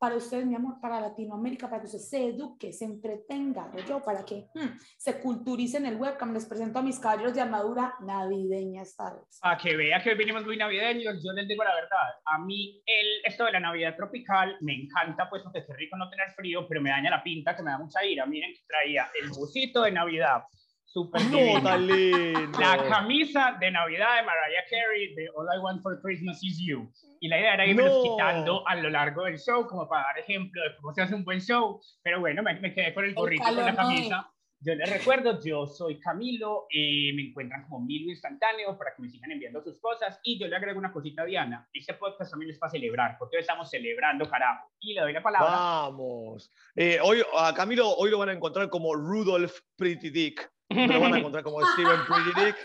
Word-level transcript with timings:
para 0.00 0.16
ustedes, 0.16 0.46
mi 0.46 0.54
amor, 0.54 0.80
para 0.80 0.98
Latinoamérica, 0.98 1.68
para 1.68 1.82
que 1.82 1.86
usted 1.86 1.98
se 1.98 2.28
eduque, 2.28 2.72
se 2.72 2.86
entretenga, 2.86 3.70
yo, 3.86 4.00
para 4.02 4.24
que 4.24 4.46
hmm, 4.54 4.78
se 4.96 5.20
culturice 5.20 5.76
en 5.76 5.84
el 5.84 5.96
webcam. 5.96 6.32
Les 6.32 6.46
presento 6.46 6.78
a 6.78 6.82
mis 6.82 6.98
caballeros 6.98 7.34
de 7.34 7.42
armadura 7.42 7.94
navideña 8.00 8.80
esta 8.80 9.12
vez. 9.12 9.38
A 9.42 9.58
que 9.58 9.76
vea 9.76 10.02
que 10.02 10.08
hoy 10.08 10.16
venimos 10.16 10.46
muy 10.46 10.56
navideños, 10.56 11.22
yo 11.22 11.32
les 11.34 11.46
digo 11.46 11.62
la 11.62 11.74
verdad, 11.74 12.14
a 12.24 12.38
mí 12.38 12.82
el, 12.86 13.06
esto 13.24 13.44
de 13.44 13.52
la 13.52 13.60
Navidad 13.60 13.94
tropical 13.94 14.56
me 14.62 14.74
encanta, 14.74 15.28
pues 15.28 15.42
porque 15.42 15.58
es 15.58 15.68
rico 15.76 15.98
no 15.98 16.08
tener 16.08 16.30
frío, 16.30 16.66
pero 16.66 16.80
me 16.80 16.88
daña 16.88 17.10
la 17.10 17.22
pinta, 17.22 17.54
que 17.54 17.62
me 17.62 17.70
da 17.70 17.76
mucha 17.76 18.02
ira. 18.02 18.24
Miren 18.24 18.54
que 18.54 18.64
traía 18.66 19.06
el 19.22 19.28
busito 19.28 19.82
de 19.82 19.92
Navidad, 19.92 20.44
súper 20.92 21.22
No, 21.26 21.62
tan 21.62 21.86
lindo. 21.86 22.58
La 22.58 22.76
camisa 22.88 23.56
de 23.60 23.70
Navidad 23.70 24.16
de 24.16 24.22
Mariah 24.22 24.64
Carey 24.68 25.14
de 25.14 25.28
All 25.34 25.46
I 25.54 25.58
Want 25.60 25.82
for 25.82 26.00
Christmas 26.02 26.42
Is 26.42 26.58
You. 26.64 26.90
Y 27.20 27.28
la 27.28 27.38
idea 27.38 27.54
era 27.54 27.66
irme 27.66 27.84
No. 27.84 28.02
quitando 28.02 28.66
a 28.66 28.74
lo 28.76 28.90
largo 28.90 29.24
del 29.24 29.38
show, 29.38 29.66
como 29.66 29.88
para 29.88 30.04
dar 30.04 30.18
ejemplo 30.18 30.62
de 30.62 30.76
cómo 30.76 30.92
se 30.92 31.02
hace 31.02 31.14
un 31.14 31.24
buen 31.24 31.40
show. 31.40 31.80
Pero 32.02 32.20
bueno, 32.20 32.42
me, 32.42 32.58
me 32.60 32.74
quedé 32.74 32.92
con 32.94 33.04
el 33.04 33.14
gorrito 33.14 33.44
con 33.44 33.56
la 33.56 33.62
calor 33.62 33.72
no 33.72 33.76
camisa. 33.76 34.32
Yo 34.62 34.74
les 34.74 34.90
recuerdo, 34.90 35.42
yo 35.42 35.66
soy 35.66 35.98
Camilo, 35.98 36.66
eh, 36.70 37.12
me 37.14 37.22
encuentran 37.28 37.62
como 37.62 37.80
Milo 37.80 38.10
Instantáneo 38.10 38.76
para 38.76 38.94
que 38.94 39.00
me 39.00 39.08
sigan 39.08 39.30
enviando 39.30 39.62
sus 39.62 39.80
cosas. 39.80 40.20
Y 40.22 40.38
yo 40.38 40.48
le 40.48 40.56
agrego 40.56 40.78
una 40.78 40.92
cosita 40.92 41.22
a 41.22 41.24
Diana. 41.24 41.66
Este 41.72 41.94
podcast 41.94 42.30
también 42.30 42.50
es 42.50 42.58
para 42.58 42.70
celebrar, 42.70 43.16
porque 43.18 43.36
hoy 43.38 43.40
estamos 43.40 43.70
celebrando, 43.70 44.28
carajo. 44.28 44.68
Y 44.80 44.92
le 44.92 45.00
doy 45.00 45.14
la 45.14 45.22
palabra. 45.22 45.50
Vamos. 45.50 46.52
Eh, 46.76 46.98
hoy, 47.02 47.22
a 47.38 47.54
Camilo 47.54 47.88
hoy 47.88 48.10
lo 48.10 48.18
van 48.18 48.28
a 48.28 48.32
encontrar 48.34 48.68
como 48.68 48.94
Rudolph 48.94 49.60
Pretty 49.76 50.10
Dick. 50.10 50.52
No 50.70 50.86
lo 50.86 51.00
van 51.00 51.14
a 51.14 51.18
encontrar 51.18 51.44
como 51.44 51.64
Steven 51.66 52.00
Pretty 52.06 52.44
Dick. 52.44 52.56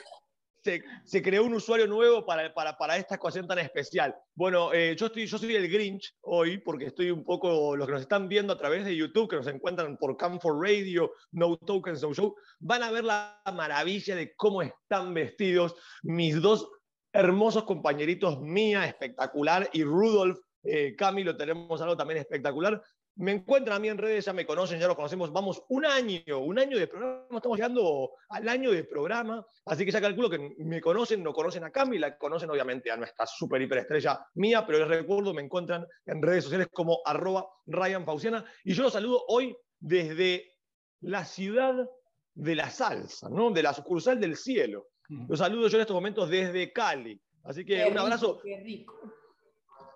Se, 0.64 0.84
se 1.03 1.22
creó 1.22 1.44
un 1.44 1.53
usuario 1.53 1.86
nuevo 1.86 2.25
para, 2.25 2.52
para, 2.52 2.75
para 2.75 2.98
esta 2.98 3.16
ocasión 3.16 3.48
tan 3.48 3.59
especial. 3.59 4.16
Bueno, 4.34 4.73
eh, 4.73 4.95
yo, 4.98 5.06
estoy, 5.08 5.28
yo 5.28 5.38
soy 5.38 5.56
el 5.56 5.70
Grinch 5.70 6.16
hoy 6.22 6.58
porque 6.58 6.86
estoy 6.86 7.11
un 7.11 7.23
poco, 7.23 7.76
los 7.76 7.86
que 7.86 7.94
nos 7.94 8.02
están 8.02 8.28
viendo 8.28 8.52
a 8.52 8.58
través 8.58 8.83
de 8.83 8.95
YouTube, 8.95 9.30
que 9.30 9.36
nos 9.36 9.45
encuentran 9.45 9.95
por 9.98 10.17
Camfor 10.17 10.59
Radio, 10.59 11.11
No 11.31 11.56
Tokens, 11.58 12.02
No 12.02 12.16
Show, 12.16 12.36
van 12.59 12.81
a 12.81 12.89
ver 12.89 13.03
la 13.03 13.39
maravilla 13.53 14.16
de 14.16 14.33
cómo 14.36 14.64
están 14.64 15.14
vestidos 15.14 15.76
mis 16.02 16.42
dos 16.42 16.67
hermosos 17.14 17.64
compañeritos, 17.64 18.42
Mía, 18.42 18.86
espectacular, 18.86 19.70
y 19.72 19.83
Rudolph, 19.83 20.39
eh, 20.64 20.95
Camilo, 20.95 21.38
tenemos 21.38 21.80
algo 21.81 21.95
también 21.95 22.20
espectacular. 22.20 22.81
Me 23.17 23.31
encuentran 23.31 23.77
a 23.77 23.80
mí 23.80 23.88
en 23.88 23.97
redes, 23.97 24.25
ya 24.25 24.33
me 24.33 24.45
conocen, 24.45 24.80
ya 24.80 24.88
los 24.88 24.95
conocemos. 24.95 25.31
Vamos, 25.31 25.63
un 25.69 25.85
año, 25.85 26.39
un 26.39 26.59
año 26.59 26.77
de 26.77 26.88
programa, 26.88 27.38
estamos 27.38 27.58
llegando 27.58 28.11
al 28.30 28.49
año 28.49 28.71
de 28.71 28.83
programa, 28.83 29.45
así 29.66 29.85
que 29.85 29.91
ya 29.91 30.02
calculo 30.02 30.30
que 30.30 30.55
me 30.58 30.81
conocen, 30.81 31.23
no 31.23 31.31
conocen 31.31 31.63
a 31.63 31.71
Cami, 31.71 31.97
la 31.97 32.17
conocen 32.17 32.49
obviamente 32.49 32.91
a 32.91 32.97
nuestra 32.97 33.25
super 33.25 33.61
hiperestrella 33.61 34.25
mía, 34.33 34.66
pero 34.66 34.80
les 34.80 34.88
recuerdo, 34.89 35.33
me 35.33 35.41
encuentran 35.41 35.88
en 36.05 36.21
redes 36.21 36.43
sociales 36.43 36.67
como 36.73 36.99
arroba 37.05 37.47
Ryan 37.67 38.05
Fauciana, 38.05 38.43
y 38.63 38.73
yo 38.73 38.83
los 38.83 38.93
saludo 38.93 39.23
hoy 39.30 39.55
desde 39.80 40.58
la 41.02 41.23
ciudad 41.23 41.89
de 42.33 42.55
la 42.55 42.69
salsa, 42.69 43.30
¿no? 43.30 43.49
de 43.52 43.63
la 43.63 43.73
sucursal 43.73 44.19
del 44.19 44.36
cielo. 44.36 44.88
Los 45.08 45.39
saludo 45.39 45.67
yo 45.67 45.77
en 45.77 45.81
estos 45.81 45.93
momentos 45.93 46.30
desde 46.30 46.73
Cali. 46.73 47.21
Así 47.43 47.64
que 47.64 47.75
Qué 47.75 47.83
un 47.83 47.89
rico, 47.89 48.02
abrazo 48.02 48.39
Qué 48.43 48.59
rico. 48.59 48.99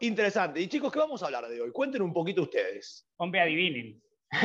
Interesante. 0.01 0.61
Y 0.61 0.67
chicos, 0.67 0.91
¿qué 0.91 0.99
vamos 0.99 1.21
a 1.23 1.27
hablar 1.27 1.47
de 1.47 1.61
hoy? 1.61 1.71
Cuenten 1.71 2.01
un 2.01 2.13
poquito 2.13 2.41
ustedes. 2.43 3.07
Hombre, 3.17 3.41
adivinen. 3.41 4.01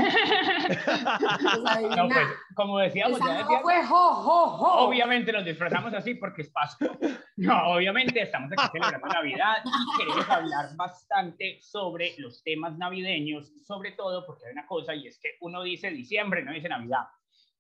Pues 0.65 1.97
No, 1.97 2.09
pues, 2.09 2.29
como 2.55 2.79
decíamos, 2.79 3.19
ya 3.21 3.27
no 3.27 3.39
decía- 3.39 3.61
fue 3.61 3.85
jo, 3.85 4.15
jo, 4.15 4.47
jo. 4.57 4.73
Obviamente 4.87 5.33
nos 5.33 5.45
disfrazamos 5.45 5.93
así 5.93 6.15
porque 6.15 6.43
es 6.43 6.51
Pascua. 6.51 6.97
No, 7.37 7.75
obviamente 7.75 8.23
estamos 8.23 8.51
aquí 8.53 8.63
celebrando 8.73 9.07
Navidad 9.09 9.57
y 9.65 9.99
queremos 9.99 10.31
hablar 10.31 10.75
bastante 10.77 11.59
sobre 11.61 12.15
los 12.19 12.43
temas 12.43 12.77
navideños, 12.79 13.53
sobre 13.67 13.93
todo 13.93 14.25
porque 14.25 14.47
hay 14.47 14.53
una 14.53 14.67
cosa 14.67 14.95
y 14.95 15.07
es 15.09 15.19
que 15.19 15.31
uno 15.41 15.63
dice 15.63 15.91
diciembre, 15.91 16.43
no 16.45 16.53
dice 16.53 16.69
Navidad, 16.69 17.05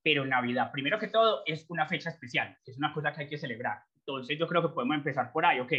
pero 0.03 0.25
Navidad, 0.25 0.71
primero 0.72 0.99
que 0.99 1.09
todo, 1.09 1.43
es 1.44 1.66
una 1.69 1.87
fecha 1.87 2.09
especial, 2.10 2.56
es 2.65 2.78
una 2.78 2.93
cosa 2.93 3.12
que 3.12 3.22
hay 3.22 3.28
que 3.28 3.38
celebrar. 3.38 3.83
Entonces 3.99 4.38
yo 4.38 4.47
creo 4.49 4.62
que 4.62 4.69
podemos 4.69 4.97
empezar 4.97 5.31
por 5.33 5.44
ahí, 5.44 5.60
¿ok? 5.60 5.72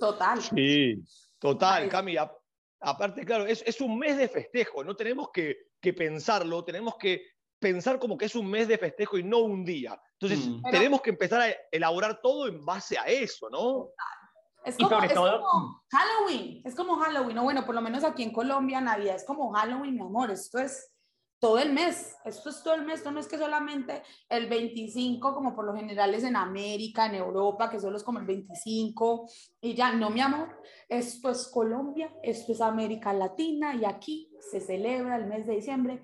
Total. 0.00 0.40
Sí, 0.42 0.96
total. 1.38 1.88
Cami. 1.88 2.16
a- 2.16 2.32
aparte, 2.80 3.24
claro, 3.24 3.46
es, 3.46 3.62
es 3.66 3.80
un 3.80 3.98
mes 3.98 4.16
de 4.16 4.26
festejo, 4.28 4.82
no 4.82 4.96
tenemos 4.96 5.30
que, 5.32 5.56
que 5.80 5.92
pensarlo, 5.92 6.64
tenemos 6.64 6.96
que 6.96 7.22
pensar 7.60 7.98
como 7.98 8.16
que 8.16 8.24
es 8.24 8.34
un 8.34 8.48
mes 8.50 8.66
de 8.68 8.78
festejo 8.78 9.18
y 9.18 9.22
no 9.22 9.38
un 9.40 9.64
día. 9.64 10.00
Entonces, 10.18 10.46
Mm. 10.48 10.62
Pero- 10.62 10.78
tenemos 10.78 11.02
que 11.02 11.10
empezar 11.10 11.42
a 11.42 11.54
elaborar 11.70 12.20
todo 12.22 12.48
en 12.48 12.64
base 12.64 12.96
a 12.98 13.04
eso, 13.04 13.48
¿no? 13.50 13.90
Es 14.64 14.76
como, 14.76 14.88
sobre 14.90 15.06
es 15.06 15.14
todo- 15.14 15.40
como 15.42 15.82
Halloween, 15.90 16.62
es 16.64 16.74
como 16.74 16.96
Halloween, 16.98 17.38
o 17.38 17.42
bueno, 17.42 17.64
por 17.66 17.74
lo 17.74 17.80
menos 17.82 18.02
aquí 18.04 18.22
en 18.22 18.32
Colombia, 18.32 18.80
Navidad 18.80 19.16
es 19.16 19.24
como 19.24 19.50
Halloween, 19.52 19.94
mi 19.94 20.00
amor, 20.02 20.30
esto 20.30 20.58
es 20.58 20.90
todo 21.40 21.58
el 21.58 21.72
mes, 21.72 22.14
esto 22.24 22.50
es 22.50 22.62
todo 22.62 22.74
el 22.74 22.82
mes, 22.84 22.98
esto 22.98 23.10
no 23.10 23.18
es 23.18 23.26
que 23.26 23.38
solamente 23.38 24.02
el 24.28 24.46
25, 24.46 25.34
como 25.34 25.54
por 25.56 25.64
lo 25.64 25.74
general 25.74 26.14
es 26.14 26.22
en 26.22 26.36
América, 26.36 27.06
en 27.06 27.14
Europa, 27.14 27.70
que 27.70 27.80
solo 27.80 27.96
es 27.96 28.04
como 28.04 28.18
el 28.18 28.26
25, 28.26 29.26
y 29.62 29.74
ya, 29.74 29.92
no, 29.94 30.10
mi 30.10 30.20
amor, 30.20 30.60
esto 30.88 31.30
es 31.30 31.48
Colombia, 31.48 32.14
esto 32.22 32.52
es 32.52 32.60
América 32.60 33.14
Latina, 33.14 33.74
y 33.74 33.86
aquí 33.86 34.30
se 34.50 34.60
celebra 34.60 35.16
el 35.16 35.26
mes 35.26 35.46
de 35.46 35.54
diciembre, 35.54 36.02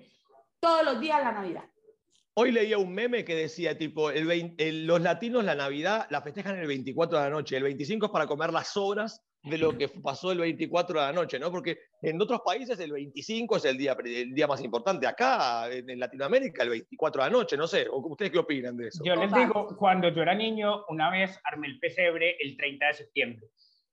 todos 0.59 0.83
los 0.83 0.99
días 0.99 1.21
la 1.23 1.31
Navidad. 1.31 1.63
Hoy 2.33 2.51
leía 2.51 2.79
un 2.79 2.93
meme 2.93 3.23
que 3.23 3.35
decía, 3.35 3.77
tipo, 3.77 4.09
el 4.09 4.25
vein- 4.25 4.55
el- 4.57 4.87
los 4.87 5.01
latinos 5.01 5.43
la 5.43 5.55
Navidad 5.55 6.07
la 6.09 6.21
festejan 6.21 6.57
el 6.57 6.67
24 6.67 7.17
de 7.17 7.23
la 7.25 7.29
noche, 7.29 7.57
el 7.57 7.63
25 7.63 8.07
es 8.07 8.11
para 8.11 8.25
comer 8.27 8.51
las 8.51 8.69
sobras 8.69 9.23
de 9.49 9.57
lo 9.57 9.77
que 9.77 9.87
pasó 9.89 10.31
el 10.31 10.39
24 10.39 10.99
de 10.99 11.05
la 11.05 11.13
noche, 11.13 11.39
¿no? 11.39 11.51
Porque 11.51 11.77
en 12.01 12.21
otros 12.21 12.41
países 12.45 12.79
el 12.79 12.91
25 12.91 13.57
es 13.57 13.65
el 13.65 13.77
día, 13.77 13.95
el 14.03 14.33
día 14.33 14.47
más 14.47 14.61
importante. 14.63 15.07
Acá, 15.07 15.69
en, 15.71 15.99
Latinoamérica, 15.99 16.63
el 16.63 16.69
24 16.69 17.23
de 17.23 17.29
la 17.29 17.37
noche, 17.37 17.57
no 17.57 17.67
sé. 17.67 17.87
¿o 17.89 17.97
¿Ustedes 17.99 18.31
qué 18.31 18.39
opinan 18.39 18.77
de 18.77 18.87
eso? 18.87 19.03
Yo 19.03 19.15
les 19.15 19.33
digo, 19.33 19.75
cuando 19.77 20.09
yo 20.09 20.21
era 20.21 20.35
niño, 20.35 20.85
una 20.89 21.09
vez 21.09 21.39
armé 21.43 21.67
el 21.67 21.79
pesebre 21.79 22.37
el 22.39 22.55
30 22.57 22.87
de 22.87 22.93
septiembre. 22.93 23.47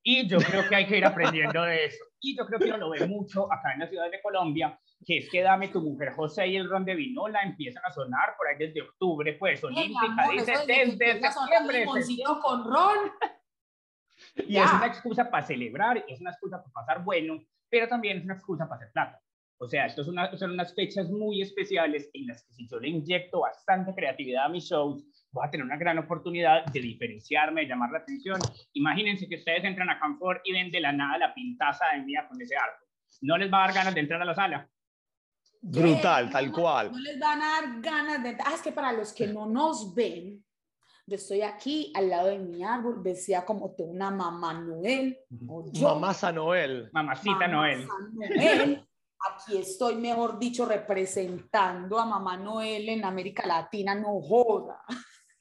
Y 0.06 0.28
yo 0.28 0.38
creo 0.38 0.68
que 0.68 0.74
hay 0.74 0.86
que 0.86 0.98
ir 0.98 1.04
aprendiendo 1.06 1.62
de 1.62 1.86
eso. 1.86 2.04
Y 2.20 2.36
yo 2.36 2.44
creo 2.44 2.58
que 2.58 2.66
uno 2.66 2.76
lo 2.76 2.90
ve 2.90 3.06
mucho 3.06 3.50
acá 3.50 3.72
en 3.72 3.80
la 3.80 3.88
ciudad 3.88 4.10
de 4.10 4.20
Colombia, 4.20 4.78
que 5.04 5.18
es 5.18 5.30
que 5.30 5.40
Dame 5.40 5.68
tu 5.68 5.80
mujer 5.80 6.12
José 6.12 6.46
y 6.46 6.56
el 6.56 6.68
ron 6.68 6.84
de 6.84 6.94
vinola 6.94 7.40
empiezan 7.42 7.82
a 7.86 7.90
sonar 7.90 8.34
por 8.36 8.48
ahí 8.48 8.56
desde 8.58 8.82
octubre, 8.82 9.32
pues 9.38 9.64
Olímpica 9.64 10.28
dice 10.30 10.52
desde 10.66 11.20
septiembre. 11.22 11.86
con 12.42 12.64
ron. 12.64 13.12
Y 14.48 14.54
Ya. 14.54 14.64
es 14.64 14.72
una 14.72 14.86
excusa 14.86 15.30
para 15.30 15.46
celebrar, 15.46 16.04
es 16.08 16.20
una 16.20 16.30
excusa 16.30 16.58
para 16.58 16.72
pasar 16.72 17.04
bueno, 17.04 17.40
pero 17.68 17.88
también 17.88 18.18
es 18.18 18.24
una 18.24 18.34
excusa 18.34 18.64
para 18.68 18.76
hacer 18.80 18.92
plata. 18.92 19.20
O 19.58 19.68
sea, 19.68 19.86
esto 19.86 20.02
es 20.02 20.08
una- 20.08 20.36
son 20.36 20.50
unas 20.50 20.74
fechas 20.74 21.08
muy 21.10 21.40
especiales 21.40 22.10
en 22.12 22.26
las 22.26 22.44
que 22.44 22.52
si 22.54 22.68
yo 22.68 22.78
le 22.80 22.88
inyecto 22.88 23.40
bastante 23.40 23.94
creatividad 23.94 24.46
a 24.46 24.48
mis 24.48 24.64
shows, 24.64 25.04
voy 25.30 25.46
a 25.46 25.50
tener 25.50 25.64
una 25.64 25.76
gran 25.76 25.98
oportunidad 25.98 26.64
de 26.66 26.80
diferenciarme, 26.80 27.62
de 27.62 27.68
llamar 27.68 27.90
la 27.92 27.98
atención. 27.98 28.38
Imagínense 28.72 29.28
que 29.28 29.36
ustedes 29.36 29.64
entran 29.64 29.88
a 29.90 29.98
Canfor 29.98 30.40
y 30.44 30.52
ven 30.52 30.70
de 30.70 30.80
la 30.80 30.92
nada 30.92 31.18
la 31.18 31.34
pintaza 31.34 31.84
de 31.94 32.02
mía 32.02 32.26
con 32.28 32.40
ese 32.40 32.56
árbol. 32.56 32.86
No 33.22 33.38
les 33.38 33.50
va 33.52 33.58
a 33.62 33.66
dar 33.66 33.74
ganas 33.76 33.94
de 33.94 34.00
entrar 34.00 34.20
a 34.20 34.24
la 34.24 34.34
sala. 34.34 34.68
Brutal, 35.62 36.24
Yeah, 36.24 36.30
tal 36.32 36.46
no, 36.48 36.52
cual. 36.52 36.92
No 36.92 36.98
les 36.98 37.18
van 37.18 37.40
a 37.40 37.46
dar 37.60 37.80
ganas 37.80 38.22
de... 38.22 38.36
Ah, 38.44 38.52
es 38.54 38.60
que 38.62 38.72
para 38.72 38.92
los 38.92 39.12
que 39.14 39.26
no 39.28 39.46
nos 39.46 39.94
ven, 39.94 40.44
yo 41.06 41.16
estoy 41.16 41.42
aquí 41.42 41.92
al 41.94 42.08
lado 42.08 42.28
de 42.28 42.38
mi 42.38 42.64
árbol, 42.64 43.02
vestida 43.02 43.44
como 43.44 43.74
toda 43.74 43.90
una 43.90 44.10
mamá 44.10 44.54
Noel. 44.54 45.18
O 45.46 45.70
yo, 45.70 45.88
Mamá 45.88 46.14
San 46.14 46.36
Noel. 46.36 46.88
Mamacita 46.92 47.46
mamá 47.46 47.48
Noel. 47.48 47.86
San 47.86 48.14
Noel. 48.14 48.88
Aquí 49.30 49.56
estoy, 49.56 49.96
mejor 49.96 50.38
dicho, 50.38 50.66
representando 50.66 51.98
a 51.98 52.04
mamá 52.04 52.36
Noel 52.36 52.88
en 52.88 53.04
América 53.04 53.46
Latina, 53.46 53.94
no 53.94 54.20
joda. 54.20 54.82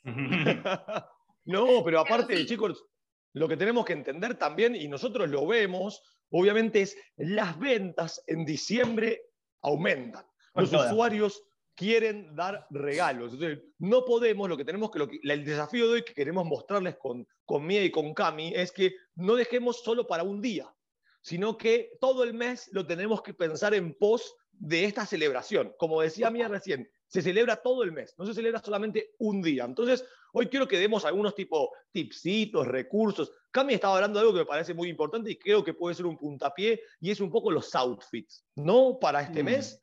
no, 1.46 1.84
pero 1.84 2.00
aparte, 2.00 2.38
sí. 2.38 2.46
chicos, 2.46 2.86
lo 3.34 3.48
que 3.48 3.58
tenemos 3.58 3.86
que 3.86 3.94
entender 3.94 4.36
también, 4.36 4.76
y 4.76 4.88
nosotros 4.88 5.30
lo 5.30 5.48
vemos, 5.48 6.02
obviamente 6.30 6.82
es 6.82 6.98
las 7.16 7.58
ventas 7.58 8.24
en 8.28 8.46
diciembre 8.46 9.22
aumentan. 9.62 10.26
Los 10.56 10.72
usuarios 10.72 11.44
quieren 11.76 12.36
dar 12.36 12.68
regalos. 12.70 13.34
Entonces, 13.34 13.60
no 13.80 14.06
podemos, 14.06 14.48
lo 14.50 14.58
que 14.58 14.66
tenemos 14.66 14.92
que, 14.92 15.00
lo 15.00 15.08
que- 15.08 15.20
el 15.24 15.44
desafío 15.46 15.88
de 15.88 15.94
hoy 15.94 16.04
que 16.04 16.14
queremos 16.14 16.46
mostrarles 16.46 16.98
con, 16.98 17.28
con 17.46 17.66
Mía 17.66 17.84
y 17.84 17.92
con 17.92 18.14
Cami 18.14 18.54
es 18.56 18.72
que 18.72 18.96
no 19.16 19.36
dejemos 19.36 19.84
solo 19.84 20.06
para 20.08 20.24
un 20.24 20.42
día, 20.42 20.74
sino 21.22 21.58
que 21.58 21.98
todo 22.00 22.24
el 22.24 22.34
mes 22.34 22.70
lo 22.74 22.86
tenemos 22.86 23.22
que 23.22 23.34
pensar 23.34 23.74
en 23.74 23.94
pos 23.96 24.36
de 24.52 24.86
esta 24.86 25.06
celebración. 25.06 25.74
Como 25.78 26.02
decía 26.02 26.30
Mía 26.30 26.48
recién, 26.48 26.88
se 27.08 27.22
celebra 27.22 27.58
todo 27.58 27.84
el 27.84 27.92
mes, 27.92 28.14
no 28.18 28.26
se 28.26 28.34
celebra 28.34 28.60
solamente 28.62 29.12
un 29.20 29.42
día. 29.42 29.66
Entonces, 29.66 30.06
hoy 30.32 30.48
quiero 30.48 30.68
que 30.68 30.80
demos 30.80 31.06
algunos 31.06 31.34
tipo 31.36 31.72
tipsitos, 31.92 32.68
recursos. 32.68 33.32
Cami 33.52 33.74
estaba 33.76 33.96
hablando 33.96 34.20
de 34.20 34.22
algo 34.26 34.34
que 34.34 34.40
me 34.42 34.46
parece 34.46 34.74
muy 34.74 34.90
importante 34.90 35.30
y 35.32 35.38
creo 35.38 35.64
que 35.64 35.74
puede 35.74 35.96
ser 35.96 36.06
un 36.06 36.18
puntapié 36.18 36.82
y 37.00 37.12
es 37.12 37.20
un 37.20 37.32
poco 37.32 37.52
los 37.52 37.74
outfits, 37.76 38.46
¿no? 38.56 38.98
Para 39.00 39.22
este 39.22 39.42
Mm. 39.42 39.46
mes. 39.46 39.80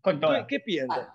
Con 0.00 0.18
¿Qué, 0.20 0.44
qué 0.48 0.60
piensan? 0.60 1.08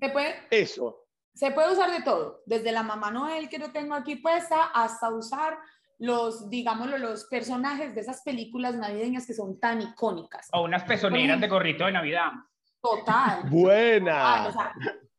Se 0.00 0.08
puede, 0.10 0.34
Eso. 0.50 1.06
se 1.34 1.50
puede 1.50 1.72
usar 1.72 1.90
de 1.90 2.02
todo, 2.02 2.42
desde 2.46 2.72
la 2.72 2.82
mamá 2.82 3.10
Noel 3.10 3.48
que 3.48 3.58
yo 3.58 3.72
tengo 3.72 3.94
aquí 3.94 4.16
puesta 4.16 4.64
hasta 4.74 5.10
usar 5.10 5.58
los, 5.98 6.50
digámoslo, 6.50 6.98
los 6.98 7.24
personajes 7.26 7.94
de 7.94 8.00
esas 8.00 8.22
películas 8.22 8.74
navideñas 8.74 9.26
que 9.26 9.34
son 9.34 9.58
tan 9.58 9.80
icónicas. 9.80 10.48
O 10.52 10.62
unas 10.62 10.84
pezoneras 10.84 11.40
de 11.40 11.48
gorrito 11.48 11.86
de 11.86 11.92
Navidad. 11.92 12.32
Total. 12.80 13.44
Buena. 13.48 14.44
Ah, 14.44 14.48
o 14.48 14.52
sea, 14.52 14.74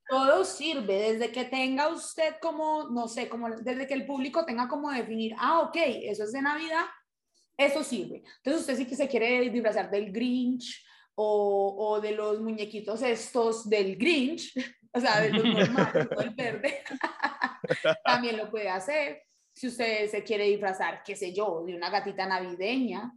todo 0.08 0.46
sirve, 0.46 1.14
desde 1.14 1.32
que 1.32 1.46
tenga 1.46 1.88
usted 1.88 2.36
como, 2.42 2.90
no 2.90 3.08
sé, 3.08 3.28
como 3.28 3.50
desde 3.50 3.88
que 3.88 3.94
el 3.94 4.06
público 4.06 4.46
tenga 4.46 4.68
como 4.68 4.92
definir, 4.92 5.36
ah, 5.40 5.62
ok, 5.62 5.76
eso 5.76 6.26
es 6.26 6.32
de 6.32 6.42
Navidad, 6.42 6.86
eso 7.58 7.84
sirve. 7.84 8.24
Entonces 8.38 8.62
usted 8.62 8.76
sí 8.76 8.86
que 8.86 8.96
se 8.96 9.08
quiere 9.08 9.50
disfrazar 9.50 9.90
del 9.90 10.12
Grinch 10.12 10.86
o, 11.16 11.76
o 11.78 12.02
de 12.02 12.12
los 12.12 12.42
muñequitos 12.42 13.02
estos 13.02 13.70
del 13.70 13.98
Grinch, 13.98 14.54
o 14.94 15.00
sea, 15.00 15.22
de 15.22 15.32
los 15.32 15.44
normales, 15.44 16.08
no 16.12 16.22
el 16.22 16.36
verde, 16.36 16.84
también 18.06 18.38
lo 18.38 18.50
puede 18.50 18.70
hacer. 18.70 19.24
Si 19.54 19.68
usted 19.68 20.10
se 20.10 20.24
quiere 20.24 20.46
disfrazar, 20.46 21.02
qué 21.04 21.16
sé 21.16 21.34
yo, 21.34 21.64
de 21.66 21.76
una 21.76 21.90
gatita 21.90 22.26
navideña, 22.26 23.14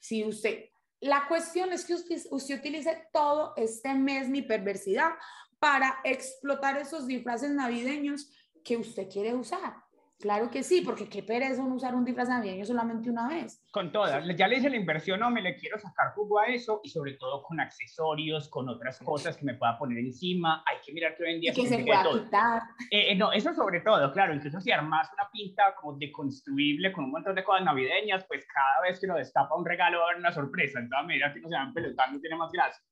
si 0.00 0.24
usted... 0.24 0.64
La 1.00 1.28
cuestión 1.28 1.72
es 1.72 1.84
que 1.84 1.94
usted, 1.94 2.20
usted 2.30 2.58
utilice 2.58 3.06
todo 3.12 3.52
este 3.56 3.94
mes 3.94 4.28
mi 4.28 4.42
perversidad 4.42 5.12
para 5.60 6.00
explotar 6.02 6.76
esos 6.78 7.06
disfraces 7.06 7.50
navideños 7.50 8.28
que 8.64 8.76
usted 8.76 9.08
quiere 9.08 9.34
usar. 9.34 9.76
Claro 10.20 10.50
que 10.50 10.64
sí, 10.64 10.80
porque 10.80 11.08
qué 11.08 11.22
pereza 11.22 11.62
uno 11.62 11.76
usar 11.76 11.94
un 11.94 12.04
disfraz 12.04 12.28
navideño 12.28 12.64
solamente 12.64 13.08
una 13.08 13.28
vez. 13.28 13.62
Con 13.70 13.92
todas. 13.92 14.24
Ya 14.36 14.48
le 14.48 14.56
hice 14.56 14.68
la 14.68 14.76
inversión 14.76 15.22
o 15.22 15.30
me 15.30 15.40
le 15.40 15.54
quiero 15.54 15.78
sacar 15.78 16.12
jugo 16.14 16.40
a 16.40 16.46
eso 16.46 16.80
y 16.82 16.88
sobre 16.88 17.12
todo 17.12 17.40
con 17.44 17.60
accesorios, 17.60 18.48
con 18.48 18.68
otras 18.68 18.98
cosas 18.98 19.36
que 19.36 19.44
me 19.44 19.54
pueda 19.54 19.78
poner 19.78 19.98
encima. 19.98 20.64
Hay 20.66 20.78
que 20.84 20.92
mirar 20.92 21.16
que 21.16 21.22
hoy 21.22 21.34
en 21.34 21.40
día 21.40 21.52
Y 21.52 21.54
que 21.54 21.68
se 21.68 21.84
pueda 21.84 22.02
quitar. 22.02 22.62
Eh, 22.90 23.12
eh, 23.12 23.14
no, 23.14 23.30
eso 23.30 23.54
sobre 23.54 23.80
todo, 23.80 24.12
claro. 24.12 24.34
Incluso 24.34 24.60
si 24.60 24.72
armas 24.72 25.08
una 25.12 25.30
pinta 25.30 25.74
como 25.80 25.96
deconstruible 25.96 26.90
con 26.90 27.04
un 27.04 27.12
montón 27.12 27.36
de 27.36 27.44
cosas 27.44 27.64
navideñas, 27.64 28.24
pues 28.26 28.44
cada 28.52 28.88
vez 28.88 28.98
que 28.98 29.06
uno 29.06 29.16
destapa 29.16 29.54
un 29.54 29.64
regalo 29.64 29.98
va 29.98 30.04
a 30.04 30.08
haber 30.08 30.18
una 30.18 30.32
sorpresa. 30.32 30.80
Entonces, 30.80 31.06
mira 31.06 31.32
que 31.32 31.40
no 31.40 31.48
se 31.48 31.54
van 31.54 31.72
pelotando, 31.72 32.18
tiene 32.18 32.34
más 32.34 32.50
gracia. 32.50 32.82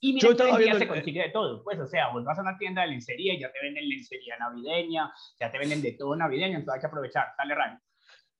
Y 0.00 0.12
mira, 0.14 0.28
hoy 0.28 0.36
en 0.50 0.58
día 0.58 0.78
se 0.78 0.88
consigue 0.88 1.22
de 1.22 1.30
todo. 1.30 1.62
Pues, 1.64 1.78
o 1.80 1.86
sea, 1.86 2.08
vos 2.12 2.24
vas 2.24 2.38
a 2.38 2.42
una 2.42 2.56
tienda 2.56 2.82
de 2.82 2.88
lencería 2.88 3.34
y 3.34 3.40
ya 3.40 3.50
te 3.52 3.58
venden 3.60 3.88
lencería 3.88 4.36
navideña, 4.38 5.12
ya 5.40 5.50
te 5.50 5.58
venden 5.58 5.82
de 5.82 5.92
todo 5.92 6.14
navideño, 6.14 6.56
entonces 6.58 6.74
hay 6.74 6.80
que 6.80 6.86
aprovechar. 6.86 7.26
Dale, 7.36 7.54
Ryan. 7.54 7.82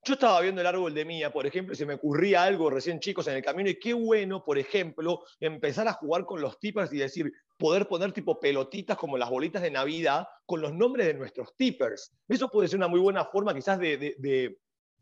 Yo 0.04 0.14
estaba 0.14 0.40
viendo 0.40 0.60
el 0.60 0.66
árbol 0.68 0.94
de 0.94 1.04
Mía, 1.04 1.30
por 1.32 1.44
ejemplo, 1.44 1.72
y 1.74 1.76
se 1.76 1.84
me 1.84 1.94
ocurría 1.94 2.44
algo 2.44 2.70
recién 2.70 3.00
chicos 3.00 3.26
en 3.26 3.34
el 3.34 3.42
camino, 3.42 3.68
y 3.68 3.80
qué 3.80 3.92
bueno, 3.92 4.44
por 4.44 4.56
ejemplo, 4.56 5.24
empezar 5.40 5.88
a 5.88 5.92
jugar 5.94 6.24
con 6.24 6.40
los 6.40 6.60
tippers 6.60 6.92
y 6.92 6.98
decir, 6.98 7.32
poder 7.56 7.88
poner 7.88 8.12
tipo 8.12 8.38
pelotitas 8.38 8.96
como 8.96 9.18
las 9.18 9.28
bolitas 9.28 9.60
de 9.60 9.72
Navidad 9.72 10.28
con 10.46 10.60
los 10.60 10.72
nombres 10.72 11.08
de 11.08 11.14
nuestros 11.14 11.56
tippers. 11.56 12.16
Eso 12.28 12.48
puede 12.48 12.68
ser 12.68 12.78
una 12.78 12.86
muy 12.86 13.00
buena 13.00 13.24
forma 13.24 13.52
quizás 13.52 13.80
de, 13.80 13.96
de- 13.98 14.14
de- 14.18 14.58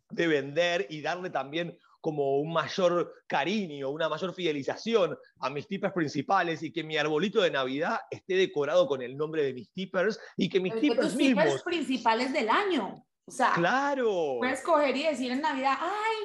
de 0.08 0.26
vender 0.28 0.86
y 0.88 1.02
darle 1.02 1.30
también 1.30 1.76
como 2.06 2.38
un 2.38 2.52
mayor 2.52 3.12
cariño, 3.26 3.90
una 3.90 4.08
mayor 4.08 4.32
fidelización 4.32 5.18
a 5.40 5.50
mis 5.50 5.66
tippers 5.66 5.92
principales 5.92 6.62
y 6.62 6.72
que 6.72 6.84
mi 6.84 6.96
arbolito 6.96 7.40
de 7.40 7.50
Navidad 7.50 7.98
esté 8.08 8.34
decorado 8.34 8.86
con 8.86 9.02
el 9.02 9.16
nombre 9.16 9.42
de 9.42 9.52
mis 9.52 9.72
tippers 9.72 10.16
y 10.36 10.48
que 10.48 10.60
mis 10.60 10.74
Pero 10.74 10.82
tippers 10.82 11.00
tus 11.00 11.16
tippers 11.16 11.46
mismos, 11.46 11.62
principales 11.64 12.32
del 12.32 12.48
año. 12.48 13.04
O 13.26 13.30
sea, 13.32 13.54
claro. 13.54 14.36
puedes 14.38 14.62
coger 14.62 14.96
y 14.96 15.02
decir 15.02 15.32
en 15.32 15.40
Navidad, 15.40 15.74
ay, 15.80 16.16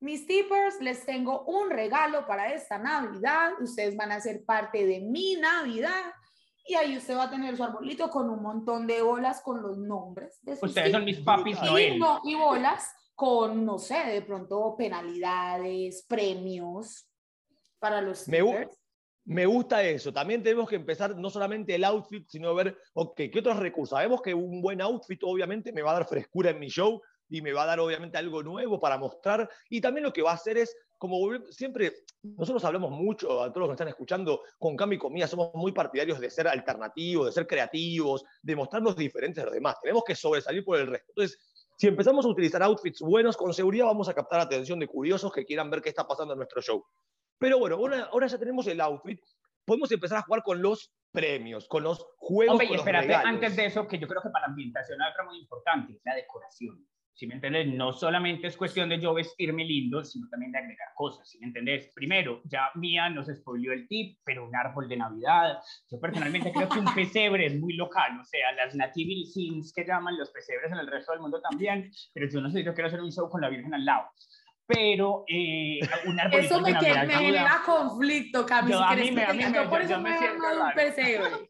mis 0.00 0.26
tippers, 0.26 0.78
les 0.82 1.06
tengo 1.06 1.44
un 1.44 1.70
regalo 1.70 2.26
para 2.26 2.52
esta 2.52 2.78
Navidad, 2.78 3.52
ustedes 3.62 3.96
van 3.96 4.12
a 4.12 4.20
ser 4.20 4.44
parte 4.44 4.84
de 4.84 5.00
mi 5.00 5.36
Navidad. 5.36 6.12
Y 6.66 6.74
ahí 6.74 6.98
usted 6.98 7.16
va 7.16 7.24
a 7.24 7.30
tener 7.30 7.56
su 7.56 7.64
arbolito 7.64 8.10
con 8.10 8.28
un 8.28 8.42
montón 8.42 8.86
de 8.86 9.00
bolas 9.00 9.40
con 9.40 9.62
los 9.62 9.78
nombres 9.78 10.38
de 10.42 10.56
sus 10.56 10.68
Ustedes 10.68 10.92
son 10.92 11.06
mis 11.06 11.20
papis 11.20 11.56
y, 11.62 11.64
Noel. 11.64 11.98
no, 11.98 12.20
y 12.24 12.34
bolas 12.34 12.94
con, 13.20 13.66
no 13.66 13.78
sé, 13.78 13.98
de 14.06 14.22
pronto 14.22 14.74
penalidades, 14.78 16.06
premios 16.08 17.06
para 17.78 18.00
los 18.00 18.26
Me. 18.26 18.66
Me 19.26 19.44
gusta 19.44 19.82
eso. 19.82 20.10
También 20.10 20.42
tenemos 20.42 20.66
que 20.66 20.76
empezar 20.76 21.14
no 21.14 21.28
solamente 21.28 21.74
el 21.74 21.84
outfit, 21.84 22.26
sino 22.26 22.54
ver, 22.54 22.78
ok, 22.94 23.14
¿qué 23.30 23.38
otros 23.40 23.58
recursos? 23.58 23.90
Sabemos 23.94 24.22
que 24.22 24.32
un 24.32 24.62
buen 24.62 24.80
outfit 24.80 25.20
obviamente 25.22 25.70
me 25.70 25.82
va 25.82 25.90
a 25.90 25.94
dar 25.94 26.08
frescura 26.08 26.48
en 26.48 26.58
mi 26.58 26.68
show 26.68 26.98
y 27.28 27.42
me 27.42 27.52
va 27.52 27.64
a 27.64 27.66
dar 27.66 27.80
obviamente 27.80 28.16
algo 28.16 28.42
nuevo 28.42 28.80
para 28.80 28.96
mostrar. 28.96 29.50
Y 29.68 29.82
también 29.82 30.04
lo 30.04 30.14
que 30.14 30.22
va 30.22 30.30
a 30.30 30.36
hacer 30.36 30.56
es, 30.56 30.74
como 30.96 31.18
siempre, 31.50 31.92
nosotros 32.22 32.64
hablamos 32.64 32.90
mucho, 32.90 33.42
a 33.42 33.52
todos 33.52 33.58
los 33.58 33.68
que 33.68 33.74
están 33.74 33.88
escuchando, 33.88 34.40
con 34.58 34.78
Cami 34.78 34.96
y 34.96 34.98
Comida, 34.98 35.26
somos 35.26 35.50
muy 35.52 35.72
partidarios 35.72 36.18
de 36.20 36.30
ser 36.30 36.48
alternativos, 36.48 37.26
de 37.26 37.32
ser 37.32 37.46
creativos, 37.46 38.24
de 38.40 38.56
mostrarnos 38.56 38.96
diferentes 38.96 39.42
de 39.42 39.44
los 39.44 39.54
demás. 39.54 39.76
Tenemos 39.82 40.04
que 40.04 40.14
sobresalir 40.14 40.64
por 40.64 40.78
el 40.78 40.86
resto. 40.86 41.12
Entonces, 41.14 41.49
si 41.80 41.86
empezamos 41.86 42.26
a 42.26 42.28
utilizar 42.28 42.62
outfits 42.62 43.00
buenos, 43.00 43.38
con 43.38 43.54
seguridad 43.54 43.86
vamos 43.86 44.06
a 44.06 44.12
captar 44.12 44.38
atención 44.38 44.78
de 44.78 44.86
curiosos 44.86 45.32
que 45.32 45.46
quieran 45.46 45.70
ver 45.70 45.80
qué 45.80 45.88
está 45.88 46.06
pasando 46.06 46.34
en 46.34 46.38
nuestro 46.38 46.60
show. 46.60 46.84
Pero 47.38 47.58
bueno, 47.58 47.76
ahora, 47.76 48.10
ahora 48.12 48.26
ya 48.26 48.36
tenemos 48.36 48.66
el 48.66 48.82
outfit, 48.82 49.18
podemos 49.64 49.90
empezar 49.90 50.18
a 50.18 50.22
jugar 50.22 50.42
con 50.42 50.60
los 50.60 50.92
premios, 51.10 51.66
con 51.68 51.82
los 51.82 52.06
juegos, 52.18 52.52
Hombre, 52.52 52.66
y 52.66 52.68
con 52.68 52.76
los 52.76 52.84
espérate, 52.84 53.06
regalos. 53.06 53.28
antes 53.30 53.56
de 53.56 53.64
eso, 53.64 53.88
que 53.88 53.98
yo 53.98 54.06
creo 54.06 54.20
que 54.20 54.28
para 54.28 54.46
la 54.46 54.50
ambientación 54.52 55.00
hay 55.00 55.10
otra 55.10 55.24
muy 55.24 55.38
importante, 55.38 55.98
la 56.04 56.16
decoración. 56.16 56.86
Si 57.12 57.26
me 57.26 57.34
entiendes, 57.34 57.66
no 57.66 57.92
solamente 57.92 58.46
es 58.46 58.56
cuestión 58.56 58.88
de 58.88 58.98
yo 58.98 59.12
vestirme 59.12 59.64
lindo, 59.64 60.02
sino 60.04 60.26
también 60.30 60.52
de 60.52 60.58
agregar 60.58 60.88
cosas, 60.94 61.28
¿sí 61.28 61.38
me 61.38 61.48
entendés? 61.48 61.90
Primero, 61.94 62.40
ya 62.44 62.70
Mía 62.76 63.10
nos 63.10 63.26
spoileó 63.26 63.72
el 63.72 63.86
tip, 63.88 64.18
pero 64.24 64.46
un 64.46 64.56
árbol 64.56 64.88
de 64.88 64.96
Navidad. 64.96 65.58
Yo 65.90 66.00
personalmente 66.00 66.50
creo 66.50 66.68
que 66.68 66.78
un 66.78 66.84
pesebre 66.94 67.46
es 67.46 67.60
muy 67.60 67.74
local, 67.74 68.18
o 68.18 68.24
sea, 68.24 68.52
las 68.52 68.74
nativity 68.74 69.26
scenes 69.26 69.72
que 69.74 69.84
llaman 69.84 70.16
los 70.16 70.30
pesebres 70.30 70.72
en 70.72 70.78
el 70.78 70.86
resto 70.86 71.12
del 71.12 71.20
mundo 71.20 71.42
también, 71.42 71.90
pero 72.14 72.26
yo 72.32 72.40
no 72.40 72.50
sé, 72.50 72.64
yo 72.64 72.72
quiero 72.72 72.88
hacer 72.88 73.00
un 73.02 73.12
show 73.12 73.28
con 73.28 73.42
la 73.42 73.50
Virgen 73.50 73.74
al 73.74 73.84
lado. 73.84 74.06
Pero 74.66 75.24
eh, 75.28 75.80
un 76.06 76.18
arbolito 76.20 76.54
Eso 76.54 76.60
me, 76.62 76.72
de 76.72 76.78
que- 76.78 76.94
me 77.06 77.12
genera 77.12 77.60
conflicto, 77.66 78.46
Cami. 78.46 78.70
Yo- 78.70 78.78
si 78.78 78.84
a 78.84 78.96
mí 78.96 79.10
me- 79.10 79.24
a 79.24 79.32
mí 79.34 79.44
me- 79.44 79.52
yo 79.52 79.68
por 79.68 79.86
yo- 79.86 79.98
me 80.00 80.16
siento. 80.16 81.49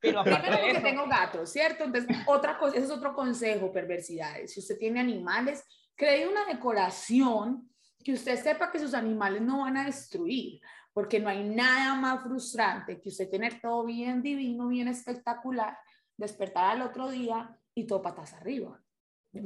Pero 0.00 0.20
aparte 0.20 0.40
Primero 0.40 0.56
de 0.56 0.72
porque 0.72 0.78
eso, 0.78 0.96
tengo 0.96 1.06
gatos, 1.08 1.50
¿cierto? 1.50 1.84
Entonces, 1.84 2.16
otra 2.26 2.58
cosa, 2.58 2.76
ese 2.76 2.86
es 2.86 2.90
otro 2.90 3.14
consejo, 3.14 3.70
perversidades. 3.72 4.52
Si 4.52 4.60
usted 4.60 4.78
tiene 4.78 5.00
animales, 5.00 5.64
cree 5.94 6.26
una 6.26 6.44
decoración 6.46 7.68
que 8.02 8.14
usted 8.14 8.42
sepa 8.42 8.70
que 8.70 8.78
sus 8.78 8.94
animales 8.94 9.42
no 9.42 9.60
van 9.60 9.76
a 9.76 9.84
destruir, 9.84 10.60
porque 10.92 11.20
no 11.20 11.28
hay 11.28 11.44
nada 11.44 11.94
más 11.94 12.22
frustrante 12.22 13.00
que 13.00 13.10
usted 13.10 13.28
tener 13.28 13.60
todo 13.60 13.84
bien 13.84 14.22
divino, 14.22 14.68
bien 14.68 14.88
espectacular, 14.88 15.76
despertar 16.16 16.76
al 16.76 16.82
otro 16.82 17.10
día 17.10 17.54
y 17.74 17.86
todo 17.86 18.00
patas 18.00 18.32
arriba. 18.34 18.80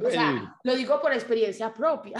O 0.03 0.09
sea, 0.09 0.31
Ey. 0.31 0.39
lo 0.63 0.75
digo 0.75 1.01
por 1.01 1.13
experiencia 1.13 1.73
propia. 1.73 2.17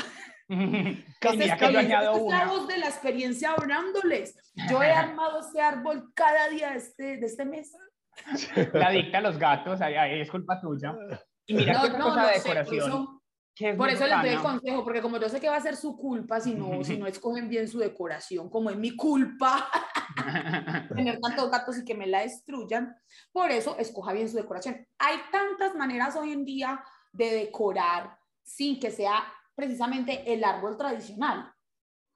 Casi- 1.20 1.38
mira 1.38 1.58
que 1.58 1.74
yo 1.74 1.80
añado 1.80 2.18
una. 2.18 2.46
voz 2.46 2.68
de 2.68 2.78
la 2.78 2.88
experiencia 2.88 3.54
hablándoles. 3.54 4.38
Yo 4.70 4.84
he 4.84 4.92
armado 4.92 5.40
este 5.40 5.62
árbol 5.62 6.12
cada 6.14 6.50
día 6.50 6.72
de 6.72 6.78
este, 6.78 7.18
de 7.18 7.26
este 7.26 7.46
mes. 7.46 7.74
la 8.74 8.90
dicta 8.92 9.18
a 9.20 9.22
los 9.22 9.38
gatos, 9.38 9.82
ahí, 9.82 9.96
ahí 9.96 10.22
es 10.22 10.32
culpa 10.32 10.60
tuya. 10.62 10.96
Y 11.46 11.54
mira 11.54 11.74
No, 11.74 11.82
qué 11.84 11.90
no, 11.98 12.06
cosa 12.06 12.22
no 12.22 12.28
de 12.28 12.34
sé, 12.40 12.48
por 12.50 12.58
decoración. 12.58 13.20
es 13.58 13.76
por 13.78 13.86
muy 13.88 13.94
eso 13.96 14.08
les 14.08 14.22
doy 14.22 14.30
el 14.30 14.42
consejo, 14.42 14.84
porque 14.84 15.02
como 15.02 15.18
yo 15.18 15.30
sé 15.30 15.40
que 15.40 15.50
va 15.50 15.56
a 15.58 15.62
ser 15.62 15.76
su 15.76 15.96
culpa 15.96 16.40
si 16.40 16.56
no, 16.56 16.84
si 16.84 16.98
no 16.98 17.08
escogen 17.08 17.48
bien 17.50 17.68
su 17.68 17.80
decoración, 17.80 18.50
como 18.50 18.70
es 18.70 18.78
mi 18.78 18.96
culpa 18.96 19.70
tener 20.96 21.20
tantos 21.20 21.50
gatos 21.52 21.78
y 21.78 21.86
que 21.86 21.96
me 21.96 22.08
la 22.08 22.22
destruyan, 22.22 22.96
por 23.32 23.52
eso 23.52 23.78
escoja 23.78 24.14
bien 24.14 24.30
su 24.30 24.38
decoración. 24.38 24.86
Hay 25.00 25.18
tantas 25.32 25.76
maneras 25.76 26.16
hoy 26.16 26.32
en 26.32 26.46
día 26.46 26.84
de 27.14 27.32
decorar 27.34 28.18
sin 28.44 28.80
que 28.80 28.92
sea 28.92 29.24
precisamente 29.56 30.34
el 30.34 30.44
árbol 30.44 30.78
tradicional. 30.78 31.52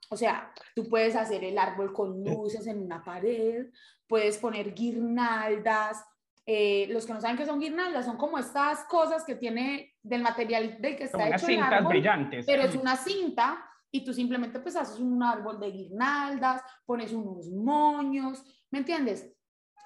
O 0.10 0.18
sea, 0.18 0.52
tú 0.76 0.90
puedes 0.90 1.16
hacer 1.16 1.44
el 1.44 1.58
árbol 1.58 1.94
con 1.94 2.24
luces 2.24 2.66
en 2.68 2.82
una 2.82 3.04
pared, 3.04 3.68
puedes 4.08 4.38
poner 4.38 4.74
guirnaldas. 4.74 6.04
eh, 6.52 6.88
los 6.90 7.06
que 7.06 7.14
no 7.14 7.22
saben 7.22 7.38
qué 7.38 7.46
son 7.46 7.60
guirnaldas 7.60 8.06
son 8.06 8.18
como 8.18 8.40
estas 8.40 8.84
cosas 8.86 9.24
que 9.24 9.36
tiene 9.36 9.94
del 10.02 10.24
material 10.24 10.82
del 10.82 10.96
que 10.98 11.04
está 11.04 11.18
Como 11.20 11.28
unas 11.28 11.42
hecho 11.44 11.52
el 11.52 11.58
cintas 11.58 11.74
árbol, 11.74 11.90
brillantes. 11.90 12.46
pero 12.48 12.64
es 12.64 12.76
una 12.76 12.96
cinta 12.98 13.64
y 13.92 14.04
tú 14.04 14.14
simplemente 14.14 14.60
pues 14.60 14.76
haces 14.76 15.00
un 15.00 15.22
árbol 15.22 15.60
de 15.60 15.70
guirnaldas, 15.72 16.64
pones 16.88 17.12
unos 17.14 17.48
moños, 17.50 18.44
¿me 18.72 18.80
entiendes? 18.80 19.32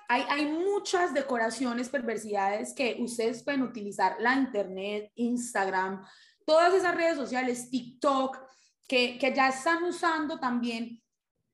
Hay, 0.08 0.24
hay 0.30 0.46
muchas 0.46 1.14
decoraciones, 1.14 1.90
perversidades 1.90 2.74
que 2.74 2.98
ustedes 3.00 3.44
pueden 3.44 3.64
utilizar, 3.64 4.16
la 4.20 4.36
internet, 4.36 5.12
Instagram, 5.16 6.02
todas 6.46 6.74
esas 6.74 6.96
redes 6.96 7.18
sociales, 7.18 7.70
TikTok, 7.70 8.38
que, 8.88 9.18
que 9.18 9.34
ya 9.34 9.50
están 9.50 9.84
usando 9.84 10.40
también 10.40 11.02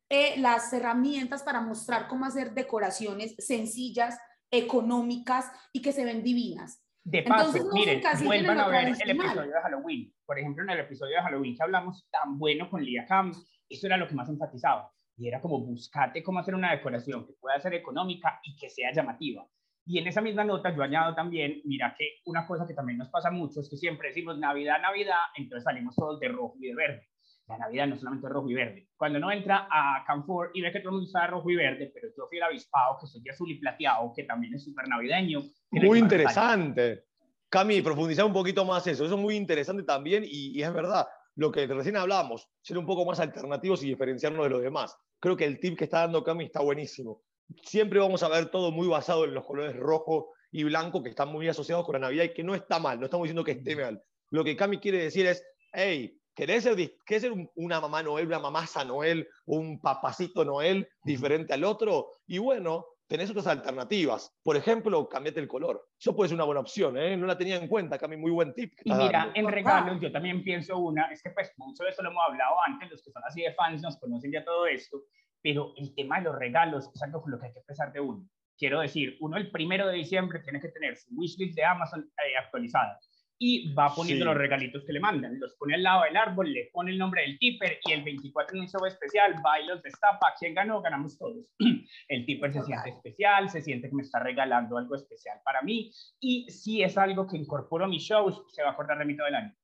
eh, 0.10 0.40
las 0.40 0.74
herramientas 0.74 1.44
para 1.44 1.62
mostrar 1.62 2.08
cómo 2.08 2.26
hacer 2.26 2.54
decoraciones 2.54 3.36
sencillas, 3.38 4.20
económicas 4.52 5.52
y 5.72 5.82
que 5.82 5.92
se 5.92 6.04
ven 6.04 6.24
divinas. 6.24 6.84
De 7.04 7.24
paso, 7.24 7.56
Entonces, 7.56 7.66
no 7.66 7.74
miren, 7.74 8.02
vuelvan 8.26 8.60
a 8.60 8.68
ver 8.68 8.88
el 8.88 9.10
episodio 9.12 9.52
de 9.52 9.62
Halloween. 9.62 10.14
Por 10.26 10.40
ejemplo, 10.40 10.64
en 10.64 10.70
el 10.72 10.80
episodio 10.80 11.16
de 11.16 11.22
Halloween 11.22 11.56
que 11.56 11.64
hablamos 11.64 12.08
tan 12.12 12.38
bueno 12.38 12.70
con 12.70 12.84
Lia 12.84 13.06
Cam, 13.06 13.32
eso 13.70 13.88
era 13.88 13.98
lo 13.98 14.08
que 14.08 14.16
más 14.16 14.30
enfatizaba. 14.30 14.92
Y 15.16 15.28
era 15.28 15.42
como 15.42 15.60
buscate 15.60 16.24
cómo 16.24 16.40
hacer 16.40 16.56
una 16.56 16.72
decoración 16.72 17.28
que 17.28 17.34
pueda 17.34 17.60
ser 17.60 17.76
económica 17.76 18.40
y 18.44 18.56
que 18.56 18.70
sea 18.70 18.92
llamativa. 18.92 19.46
Y 19.86 19.98
en 20.00 20.08
esa 20.08 20.22
misma 20.22 20.44
nota 20.44 20.76
yo 20.76 20.82
añado 20.82 21.14
también, 21.16 21.62
mira 21.66 21.96
que 21.98 22.20
una 22.26 22.46
cosa 22.46 22.68
que 22.68 22.74
también 22.74 22.98
nos 22.98 23.10
pasa 23.10 23.32
mucho 23.32 23.60
es 23.60 23.70
que 23.70 23.78
siempre 23.78 24.10
decimos 24.10 24.38
Navidad, 24.38 24.82
Navidad, 24.82 25.18
entonces 25.36 25.64
salimos 25.64 25.96
todos 25.96 26.20
de 26.20 26.28
rojo 26.28 26.56
y 26.60 26.68
de 26.68 26.76
verde. 26.76 27.10
La 27.50 27.58
Navidad 27.58 27.88
no 27.88 27.96
es 27.96 28.02
solamente 28.02 28.30
rojo 28.30 28.50
y 28.50 28.54
verde. 28.54 28.88
Cuando 28.96 29.18
uno 29.18 29.32
entra 29.32 29.68
a 29.70 30.04
Canfor 30.06 30.52
y 30.54 30.62
ve 30.62 30.72
que 30.72 30.80
todo 30.80 30.90
el 30.90 30.96
mundo 30.96 31.08
está 31.08 31.28
rojo 31.28 31.50
y 31.50 31.56
verde, 31.56 31.92
pero 31.94 32.08
yo 32.16 32.28
fui 32.28 32.38
el 32.38 32.44
avispado, 32.44 32.98
que 33.00 33.08
soy 33.08 33.28
azul 33.30 33.52
y 33.52 33.60
plateado, 33.60 34.14
que 34.16 34.24
también 34.24 34.54
es 34.54 34.64
súper 34.64 34.88
navideño. 34.88 35.42
Muy 35.72 36.00
interesante. 36.00 37.06
Cami, 37.50 37.82
profundizar 37.82 38.26
un 38.26 38.34
poquito 38.34 38.64
más 38.64 38.86
eso. 38.88 39.06
Eso 39.06 39.16
es 39.16 39.22
muy 39.22 39.36
interesante 39.36 39.84
también 39.84 40.24
y, 40.24 40.58
y 40.58 40.64
es 40.64 40.72
verdad. 40.72 41.08
Lo 41.36 41.52
que 41.52 41.66
recién 41.68 41.98
hablamos, 41.98 42.50
ser 42.62 42.78
un 42.78 42.86
poco 42.86 43.06
más 43.06 43.20
alternativos 43.20 43.84
y 43.84 43.88
diferenciarnos 43.88 44.44
de 44.44 44.50
los 44.50 44.62
demás. 44.62 44.96
Creo 45.20 45.36
que 45.36 45.46
el 45.46 45.60
tip 45.60 45.78
que 45.78 45.86
está 45.86 46.02
dando 46.02 46.24
Cami 46.24 46.46
está 46.46 46.62
buenísimo 46.62 47.24
siempre 47.64 48.00
vamos 48.00 48.24
a 48.24 48.30
ver 48.30 48.50
todo 48.50 48.72
muy 48.72 48.88
basado 48.88 49.26
en 49.26 49.34
los 49.34 49.46
colores 49.46 49.76
rojo 49.76 50.34
y 50.52 50.64
blanco 50.64 51.04
que 51.04 51.10
están 51.10 51.30
muy 51.30 51.48
asociados 51.48 51.86
con 51.86 51.94
la 51.94 52.00
Navidad 52.00 52.26
y 52.26 52.34
que 52.34 52.44
no 52.44 52.56
está 52.56 52.80
mal, 52.80 53.00
no 53.00 53.06
estamos 53.06 53.26
diciendo 53.26 53.44
que 53.44 53.52
esté 53.52 53.76
mal. 53.76 54.02
Lo 54.32 54.44
que 54.44 54.56
Cami 54.56 54.80
quiere 54.80 55.04
decir 55.04 55.26
es, 55.26 55.44
hey, 55.74 56.20
¿querés 56.36 56.64
ser, 56.64 56.76
ser 57.08 57.34
una 57.56 57.80
mamá 57.82 58.04
Noel, 58.04 58.28
una 58.28 58.40
mamasa 58.40 58.84
Noel, 58.84 59.28
un 59.46 59.80
papacito 59.80 60.46
Noel 60.46 60.88
diferente 61.04 61.54
al 61.54 61.64
otro? 61.64 62.12
Y 62.28 62.38
bueno, 62.38 62.86
tenés 63.10 63.30
otras 63.32 63.48
alternativas. 63.48 64.32
Por 64.44 64.56
ejemplo, 64.56 65.10
cambiate 65.10 65.40
el 65.40 65.48
color. 65.48 65.84
Eso 66.00 66.16
puede 66.16 66.30
ser 66.30 66.36
una 66.36 66.46
buena 66.46 66.62
opción, 66.62 66.98
¿eh? 66.98 67.18
No 67.18 67.26
la 67.26 67.38
tenía 67.38 67.58
en 67.58 67.68
cuenta, 67.68 67.98
Cami, 67.98 68.16
muy 68.16 68.32
buen 68.32 68.54
tip. 68.54 68.74
Y 68.84 68.94
mira, 68.94 69.32
en 69.34 69.48
regalos 69.48 70.00
yo 70.00 70.12
también 70.12 70.44
pienso 70.44 70.78
una, 70.78 71.06
es 71.12 71.22
que 71.24 71.32
pues 71.32 71.52
mucho 71.58 71.84
de 71.84 71.90
eso 71.90 72.04
lo 72.04 72.12
hemos 72.12 72.24
hablado 72.28 72.56
antes, 72.66 72.90
los 72.92 73.04
que 73.04 73.12
son 73.12 73.24
así 73.26 73.42
de 73.42 73.54
fans 73.56 73.82
nos 73.82 73.98
conocen 73.98 74.32
ya 74.32 74.46
todo 74.46 74.68
esto, 74.68 75.02
pero 75.42 75.74
el 75.78 75.94
tema 75.96 76.20
de 76.20 76.26
los 76.26 76.36
regalos 76.38 76.90
es 76.94 77.02
algo 77.02 77.22
con 77.22 77.32
lo 77.32 77.40
que 77.40 77.48
hay 77.48 77.54
que 77.54 77.60
empezar 77.60 77.92
de 77.92 78.00
uno. 78.00 78.30
Quiero 78.58 78.82
decir, 78.82 79.18
uno 79.22 79.38
el 79.38 79.50
primero 79.52 79.88
de 79.88 79.96
diciembre 79.96 80.40
tiene 80.40 80.60
que 80.60 80.70
tener 80.70 80.96
su 80.96 81.10
wishlist 81.16 81.56
de 81.56 81.66
Amazon 81.66 82.02
eh, 82.02 82.38
actualizada 82.38 83.00
y 83.42 83.74
va 83.74 83.96
poniendo 83.96 84.26
los 84.26 84.36
regalitos 84.36 84.84
que 84.86 84.92
le 84.92 85.00
mandan. 85.00 85.40
Los 85.40 85.56
pone 85.56 85.76
al 85.76 85.84
lado 85.84 86.04
del 86.04 86.18
árbol, 86.18 86.52
le 86.52 86.70
pone 86.74 86.92
el 86.92 86.98
nombre 86.98 87.22
del 87.22 87.40
tipper 87.40 87.80
y 87.86 87.94
el 87.94 88.04
24 88.04 88.56
en 88.56 88.64
un 88.64 88.68
show 88.68 88.86
especial 88.86 89.36
va 89.44 89.62
y 89.62 89.66
los 89.66 89.82
destapa. 89.82 90.34
¿Quién 90.38 90.54
ganó? 90.54 90.82
Ganamos 90.82 91.18
todos. 91.18 91.50
El 92.10 92.26
tipper 92.26 92.52
se 92.52 92.62
siente 92.64 92.90
especial, 92.90 93.50
se 93.50 93.62
siente 93.62 93.90
que 93.90 93.96
me 93.96 94.04
está 94.04 94.20
regalando 94.20 94.78
algo 94.78 94.96
especial 94.96 95.40
para 95.46 95.62
mí 95.62 95.90
y 96.20 96.50
si 96.52 96.84
es 96.84 96.98
algo 96.98 97.26
que 97.26 97.38
incorporo 97.38 97.86
a 97.86 97.88
mis 97.88 98.04
shows, 98.04 98.44
se 98.50 98.62
va 98.62 98.70
a 98.70 98.72
acordar 98.74 99.00
de 99.00 99.06
mí 99.06 99.16
todo 99.16 99.28
el 99.28 99.36
año. 99.36 99.56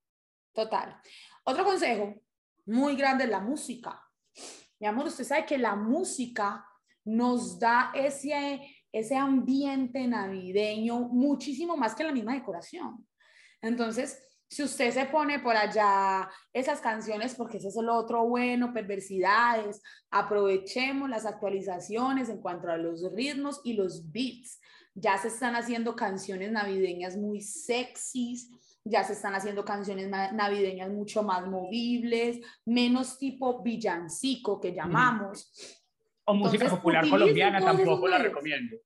Total. 0.53 0.95
Otro 1.43 1.65
consejo 1.65 2.15
muy 2.67 2.95
grande 2.95 3.25
es 3.25 3.29
la 3.29 3.41
música. 3.41 4.01
Mi 4.79 4.87
amor, 4.87 5.07
usted 5.07 5.25
sabe 5.25 5.45
que 5.45 5.57
la 5.57 5.75
música 5.75 6.65
nos 7.03 7.59
da 7.59 7.91
ese, 7.93 8.61
ese 8.91 9.17
ambiente 9.17 10.07
navideño 10.07 10.99
muchísimo 10.99 11.75
más 11.75 11.93
que 11.93 12.05
la 12.05 12.13
misma 12.13 12.33
decoración. 12.33 13.05
Entonces, 13.61 14.21
si 14.47 14.63
usted 14.63 14.91
se 14.91 15.05
pone 15.05 15.39
por 15.39 15.55
allá 15.55 16.29
esas 16.53 16.79
canciones, 16.79 17.35
porque 17.35 17.57
ese 17.57 17.69
es 17.69 17.77
el 17.77 17.89
otro 17.89 18.25
bueno, 18.25 18.73
perversidades, 18.73 19.81
aprovechemos 20.11 21.09
las 21.09 21.25
actualizaciones 21.25 22.29
en 22.29 22.41
cuanto 22.41 22.69
a 22.69 22.77
los 22.77 23.11
ritmos 23.13 23.61
y 23.63 23.73
los 23.73 24.11
beats. 24.11 24.59
Ya 24.93 25.17
se 25.17 25.27
están 25.27 25.55
haciendo 25.55 25.95
canciones 25.95 26.51
navideñas 26.51 27.17
muy 27.17 27.41
sexys, 27.41 28.49
ya 28.85 29.03
se 29.03 29.13
están 29.13 29.33
haciendo 29.33 29.65
canciones 29.65 30.09
navideñas 30.09 30.89
mucho 30.91 31.23
más 31.23 31.47
movibles, 31.47 32.39
menos 32.65 33.17
tipo 33.17 33.61
villancico 33.63 34.61
que 34.61 34.73
llamamos. 34.73 35.51
O 36.23 36.33
música 36.35 36.69
popular 36.69 37.09
colombiana 37.09 37.59
tampoco 37.59 38.07
la 38.07 38.19
recomiendo. 38.19 38.77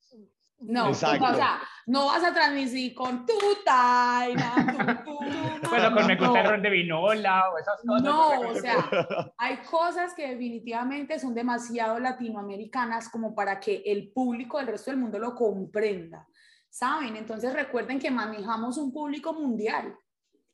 No, 0.62 0.90
o 0.90 0.94
sea, 0.94 1.62
no 1.86 2.08
vas 2.08 2.24
a 2.24 2.34
transmitir 2.34 2.94
con 2.94 3.26
tu 3.26 3.34
taina, 3.64 5.04
tu, 5.06 5.70
Bueno, 5.70 5.96
con 5.96 6.06
me 6.06 6.16
gusta 6.16 6.58
de 6.58 6.70
vinola 6.70 7.50
o 7.50 7.58
esas 7.58 7.82
cosas. 7.82 8.04
No, 8.04 8.42
o 8.42 8.56
sea, 8.56 9.34
hay 9.38 9.58
cosas 9.58 10.14
que 10.14 10.28
definitivamente 10.28 11.18
son 11.18 11.34
demasiado 11.34 12.00
latinoamericanas 12.00 13.10
como 13.10 13.34
para 13.34 13.60
que 13.60 13.84
el 13.86 14.12
público 14.12 14.58
del 14.58 14.68
resto 14.68 14.92
del 14.92 15.00
mundo 15.00 15.18
lo 15.18 15.34
comprenda. 15.34 16.28
¿saben? 16.70 17.16
Entonces 17.16 17.54
recuerden 17.54 18.00
que 18.00 18.12
manejamos 18.12 18.78
un 18.78 18.94
público 18.94 19.34
mundial. 19.34 19.98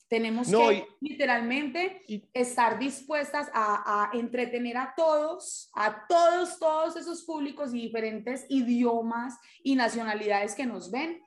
Tenemos 0.07 0.50
que 0.50 0.88
literalmente 1.01 2.03
estar 2.33 2.77
dispuestas 2.77 3.50
a, 3.53 4.09
a, 4.12 4.17
entretener 4.17 4.77
a 4.77 4.93
todos, 4.95 5.71
a 5.74 6.05
todos, 6.07 6.59
todos 6.59 6.95
esos 6.95 7.24
públicos 7.24 7.74
y 7.74 7.81
diferentes 7.81 8.45
idiomas 8.50 9.33
y 9.63 9.75
nacionalidades 9.75 10.53
que 10.53 10.65
nos 10.65 10.91
ven 10.91 11.21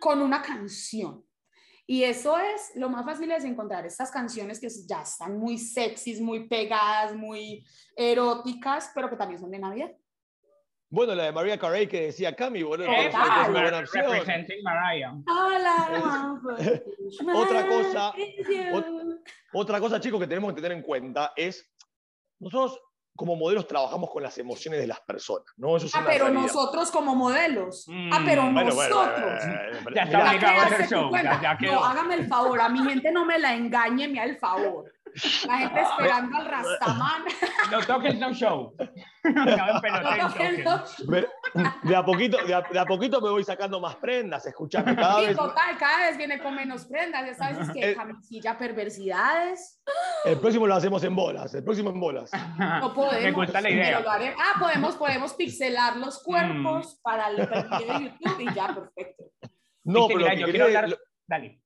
con 0.00 0.22
una 0.22 0.42
canción. 0.42 1.24
Y 1.90 2.04
eso 2.04 2.38
es, 2.38 2.70
lo 2.76 2.88
más 2.88 3.04
fácil 3.04 3.32
es 3.32 3.42
encontrar 3.42 3.84
estas 3.84 4.12
canciones 4.12 4.60
que 4.60 4.68
ya 4.86 5.02
están 5.02 5.36
muy 5.36 5.58
sexys, 5.58 6.20
muy 6.20 6.46
pegadas, 6.46 7.16
muy 7.16 7.66
eróticas, 7.96 8.92
pero 8.94 9.10
que 9.10 9.16
también 9.16 9.40
son 9.40 9.50
de 9.50 9.58
Navidad. 9.58 9.90
Bueno, 10.92 11.14
la 11.14 11.24
de 11.24 11.32
María 11.32 11.56
Carey 11.56 11.86
que 11.86 12.06
decía 12.06 12.34
Cami, 12.34 12.64
boludo. 12.64 12.90
es 12.90 13.14
una 13.14 13.60
buena 13.60 13.78
opción. 13.78 14.06
Hola, 15.28 16.40
otra 17.34 17.68
cosa, 17.68 18.12
otra 19.52 19.80
cosa, 19.80 20.00
chicos, 20.00 20.18
que 20.18 20.26
tenemos 20.26 20.52
que 20.52 20.60
tener 20.60 20.76
en 20.76 20.82
cuenta 20.82 21.32
es, 21.36 21.72
nosotros 22.40 22.80
como 23.14 23.36
modelos 23.36 23.68
trabajamos 23.68 24.10
con 24.10 24.22
las 24.22 24.36
emociones 24.38 24.80
de 24.80 24.88
las 24.88 25.00
personas, 25.02 25.46
¿no? 25.56 25.76
Eso 25.76 25.86
es 25.86 25.94
ah, 25.94 26.02
pero 26.04 26.28
nosotros 26.30 26.90
como 26.90 27.14
modelos. 27.14 27.86
ah, 28.10 28.22
pero 28.24 28.50
nosotros. 28.50 29.42
ya 29.94 30.02
está 30.02 30.28
obligado 30.28 30.60
a 30.60 30.64
hacer 30.64 30.88
show. 30.88 31.12
Ya, 31.12 31.58
No, 31.60 31.84
hágame 31.84 32.14
el 32.14 32.26
favor, 32.26 32.60
a 32.60 32.68
mi 32.68 32.82
gente 32.82 33.12
no 33.12 33.24
me 33.24 33.38
la 33.38 33.54
engañe, 33.54 34.08
me 34.08 34.24
el 34.24 34.38
favor. 34.38 34.90
La 35.46 35.58
gente 35.58 35.80
esperando 35.80 36.38
al 36.38 36.46
Rastaman. 36.46 37.24
No 37.70 37.80
toques 37.80 38.18
no 38.18 38.32
show. 38.32 38.74
de, 41.82 41.96
a 41.96 42.04
poquito, 42.04 42.38
de, 42.44 42.54
a, 42.54 42.84
poquito 42.84 43.20
me 43.20 43.30
voy 43.30 43.44
sacando 43.44 43.80
más 43.80 43.96
prendas, 43.96 44.46
escuchando 44.46 44.94
cada 44.94 45.20
sí, 45.20 45.26
vez. 45.26 45.36
total, 45.36 45.76
cada 45.78 46.06
vez 46.06 46.16
viene 46.16 46.40
con 46.40 46.54
menos 46.54 46.86
prendas. 46.86 47.26
Ya 47.26 47.34
sabes 47.34 47.70
que 47.70 47.94
camisilla 47.94 48.56
perversidades. 48.56 49.82
El 50.24 50.38
próximo 50.38 50.66
lo 50.66 50.74
hacemos 50.74 51.02
en 51.04 51.14
bolas, 51.14 51.54
el 51.54 51.64
próximo 51.64 51.90
en 51.90 52.00
bolas. 52.00 52.30
No 52.58 52.94
podemos. 52.94 53.22
Me 53.22 53.32
gusta 53.32 53.60
la 53.60 53.70
idea. 53.70 54.02
Ah, 54.06 54.58
podemos, 54.58 54.96
podemos 54.96 55.34
pixelar 55.34 55.96
los 55.96 56.22
cuerpos 56.22 56.96
mm. 56.98 57.02
para 57.02 57.28
el 57.28 57.48
perfil 57.48 57.86
de 57.86 58.02
YouTube 58.04 58.40
y 58.40 58.54
ya, 58.54 58.74
perfecto. 58.74 59.24
No, 59.84 60.06
pero 60.06 60.20
mira, 60.20 60.34
yo 60.34 60.46
quiero 60.46 60.66
hablar... 60.66 60.98
Dale. 61.26 61.59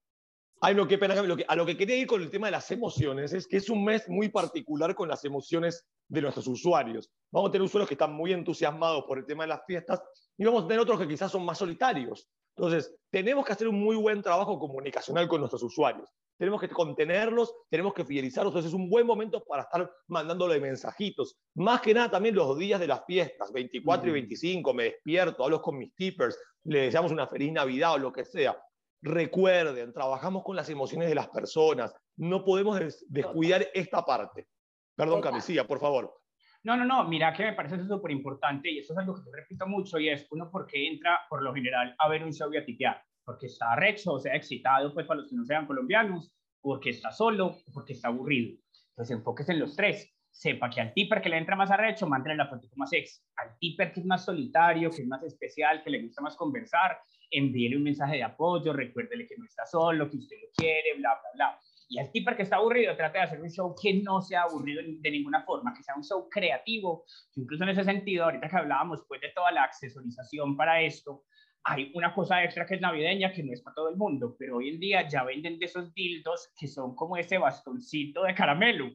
Ay, 0.67 0.75
no, 0.75 0.89
qué 0.89 0.97
pena. 0.97 1.15
Lo 1.23 1.37
que, 1.37 1.45
a 1.47 1.57
lo 1.57 1.67
que 1.67 1.77
quería 1.77 1.95
ir 1.95 2.07
con 2.07 2.23
el 2.23 2.31
tema 2.31 2.47
de 2.47 2.53
las 2.53 2.71
emociones 2.71 3.35
es 3.35 3.47
que 3.47 3.59
es 3.59 3.69
un 3.69 3.85
mes 3.85 4.09
muy 4.09 4.31
particular 4.31 4.95
con 4.95 5.11
las 5.11 5.23
emociones 5.27 5.85
de 6.09 6.23
nuestros 6.23 6.47
usuarios. 6.47 7.11
Vamos 7.31 7.51
a 7.51 7.53
tener 7.53 7.67
usuarios 7.67 7.87
que 7.87 7.97
están 7.97 8.15
muy 8.15 8.33
entusiasmados 8.33 9.05
por 9.05 9.19
el 9.19 9.27
tema 9.27 9.45
de 9.45 9.49
las 9.49 9.61
fiestas 9.67 10.03
y 10.39 10.45
vamos 10.47 10.65
a 10.65 10.67
tener 10.67 10.81
otros 10.81 10.99
que 10.99 11.07
quizás 11.07 11.31
son 11.31 11.45
más 11.45 11.59
solitarios. 11.59 12.31
Entonces, 12.57 12.97
tenemos 13.11 13.45
que 13.45 13.53
hacer 13.53 13.69
un 13.69 13.79
muy 13.79 13.95
buen 13.97 14.23
trabajo 14.23 14.59
comunicacional 14.59 15.29
con 15.29 15.41
nuestros 15.41 15.63
usuarios. 15.63 16.09
Tenemos 16.39 16.63
que 16.63 16.71
contenerlos, 16.71 17.53
tenemos 17.69 17.93
que 17.93 18.07
fidelizarlos. 18.07 18.53
Entonces, 18.53 18.71
es 18.71 18.75
un 18.75 18.89
buen 18.89 19.07
momento 19.07 19.45
para 19.45 19.65
estar 19.65 19.93
mandándole 20.09 20.59
mensajitos. 20.61 21.37
Más 21.57 21.83
que 21.83 21.93
nada, 21.93 22.11
también 22.11 22.35
los 22.35 22.57
días 22.57 22.81
de 22.81 22.87
las 22.87 23.05
fiestas, 23.05 23.53
24 23.53 24.09
y 24.09 24.13
25, 24.15 24.73
me 24.73 24.85
despierto, 24.85 25.45
hablo 25.45 25.61
con 25.61 25.77
mis 25.77 25.95
tippers, 25.95 26.39
le 26.63 26.85
deseamos 26.85 27.13
una 27.13 27.27
feliz 27.27 27.53
Navidad 27.53 27.93
o 27.93 27.99
lo 27.99 28.11
que 28.11 28.25
sea. 28.25 28.57
Recuerden, 29.05 29.93
trabajamos 29.93 30.43
con 30.43 30.57
las 30.57 30.71
emociones 30.71 31.11
de 31.11 31.15
las 31.15 31.29
personas. 31.29 31.95
No 32.17 32.43
podemos 32.43 32.81
descuidar 33.07 33.67
esta 33.75 34.03
parte. 34.03 34.49
Perdón, 34.97 35.21
Camisilla, 35.21 35.67
por 35.67 35.79
favor. 35.79 36.23
No, 36.63 36.75
no, 36.75 36.87
no, 36.87 37.05
mira 37.07 37.35
que 37.35 37.45
me 37.45 37.53
parece 37.53 37.87
súper 37.87 38.13
importante 38.13 38.73
y 38.73 38.79
esto 38.79 38.95
es 38.95 38.99
algo 39.01 39.15
que 39.15 39.21
yo 39.27 39.31
repito 39.31 39.67
mucho 39.67 39.99
y 39.99 40.09
es 40.09 40.27
uno 40.31 40.49
porque 40.51 40.89
entra 40.89 41.21
por 41.29 41.43
lo 41.43 41.53
general 41.53 41.95
a 41.99 42.09
ver 42.09 42.25
un 42.25 42.33
show 42.33 42.51
y 42.51 42.57
a 42.57 42.65
tipear, 42.65 43.03
porque 43.23 43.49
está 43.49 43.77
recho, 43.77 44.15
o 44.15 44.19
sea, 44.19 44.35
excitado, 44.35 44.95
pues 44.95 45.07
para 45.07 45.21
los 45.21 45.29
que 45.29 45.37
no 45.37 45.45
sean 45.45 45.67
colombianos, 45.67 46.35
porque 46.63 46.89
está 46.89 47.11
solo, 47.11 47.59
porque 47.75 47.93
está 47.93 48.09
aburrido. 48.09 48.59
Entonces 48.93 49.19
enfóquese 49.19 49.53
en 49.53 49.61
los 49.61 49.77
tres. 49.77 50.11
Sepa 50.31 50.71
que 50.71 50.81
al 50.81 50.95
tipper 50.95 51.21
que 51.21 51.29
le 51.29 51.37
entra 51.37 51.57
más 51.57 51.71
arrecho, 51.71 52.07
mándale 52.07 52.37
la 52.37 52.49
foto 52.49 52.67
más 52.77 52.91
ex. 52.95 53.23
Al 53.37 53.59
tipper 53.59 53.93
que 53.93 54.01
es 54.01 54.07
más 54.07 54.25
solitario, 54.25 54.91
que 54.91 55.03
es 55.03 55.07
más 55.07 55.23
especial, 55.23 55.83
que 55.85 55.91
le 55.91 56.03
gusta 56.03 56.23
más 56.23 56.37
conversar, 56.37 56.99
envíele 57.39 57.77
un 57.77 57.83
mensaje 57.83 58.17
de 58.17 58.23
apoyo, 58.23 58.73
recuérdele 58.73 59.27
que 59.27 59.37
no 59.37 59.45
está 59.45 59.67
solo, 59.67 60.09
que 60.11 60.17
usted 60.17 60.37
lo 60.41 60.49
quiere, 60.57 60.95
bla, 60.99 61.11
bla, 61.21 61.31
bla. 61.35 61.61
Y 61.89 61.99
al 61.99 62.11
tipper 62.11 62.37
que 62.37 62.43
está 62.43 62.57
aburrido, 62.57 62.97
trate 62.97 63.19
de 63.19 63.25
hacer 63.25 63.41
un 63.41 63.51
show 63.51 63.75
que 63.81 63.95
no 64.03 64.21
sea 64.21 64.43
aburrido 64.43 64.83
de 64.85 65.11
ninguna 65.11 65.43
forma, 65.45 65.75
que 65.75 65.83
sea 65.83 65.95
un 65.95 66.03
show 66.03 66.29
creativo. 66.29 67.05
Incluso 67.37 67.65
en 67.65 67.71
ese 67.71 67.85
sentido, 67.85 68.25
ahorita 68.25 68.49
que 68.49 68.57
hablábamos 68.57 69.05
pues 69.07 69.21
de 69.21 69.31
toda 69.35 69.53
la 69.53 69.65
accesorización 69.65 70.57
para 70.57 70.81
esto, 70.81 71.25
hay 71.65 71.91
una 71.95 72.15
cosa 72.15 72.43
extra 72.43 72.67
que 72.67 72.75
es 72.75 72.81
navideña 72.81 73.33
que 73.33 73.43
no 73.43 73.53
es 73.53 73.63
para 73.63 73.75
todo 73.75 73.89
el 73.89 73.97
mundo, 73.97 74.37
pero 74.39 74.57
hoy 74.57 74.69
en 74.71 74.81
día 74.81 75.09
ya 75.09 75.25
venden 75.25 75.59
de 75.59 75.67
esos 75.67 75.95
dildos 75.95 76.53
que 76.57 76.67
son 76.67 76.95
como 76.95 77.17
ese 77.17 77.39
bastoncito 77.39 78.23
de 78.25 78.35
caramelo. 78.35 78.91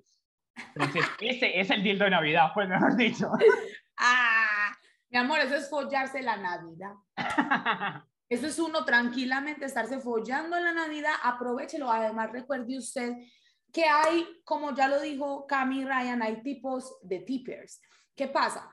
Entonces, 0.76 1.06
ese 1.22 1.60
es 1.60 1.70
el 1.72 1.84
dildo 1.84 2.06
de 2.06 2.12
Navidad, 2.12 2.52
pues 2.54 2.68
mejor 2.68 2.96
dicho. 2.96 3.28
Ah, 3.98 4.72
mi 5.10 5.18
amor, 5.18 5.40
eso 5.40 5.56
es 5.56 5.70
follarse 5.70 6.22
la 6.22 6.38
Navidad. 6.38 6.94
Eso 8.30 8.46
es 8.46 8.60
uno 8.60 8.86
tranquilamente 8.86 9.66
estarse 9.66 10.00
follando 10.00 10.56
en 10.56 10.64
la 10.64 10.74
Navidad, 10.74 11.14
aprovechelo. 11.24 11.92
Además, 11.92 12.32
recuerde 12.32 12.78
usted 12.78 13.16
que 13.74 13.86
hay, 13.86 14.42
como 14.44 14.76
ya 14.76 14.88
lo 14.88 15.02
dijo 15.02 15.48
Cami 15.48 15.84
Ryan, 15.84 16.22
hay 16.22 16.44
tipos 16.44 16.98
de 17.02 17.20
tippers. 17.20 17.82
¿Qué 18.16 18.28
pasa? 18.28 18.70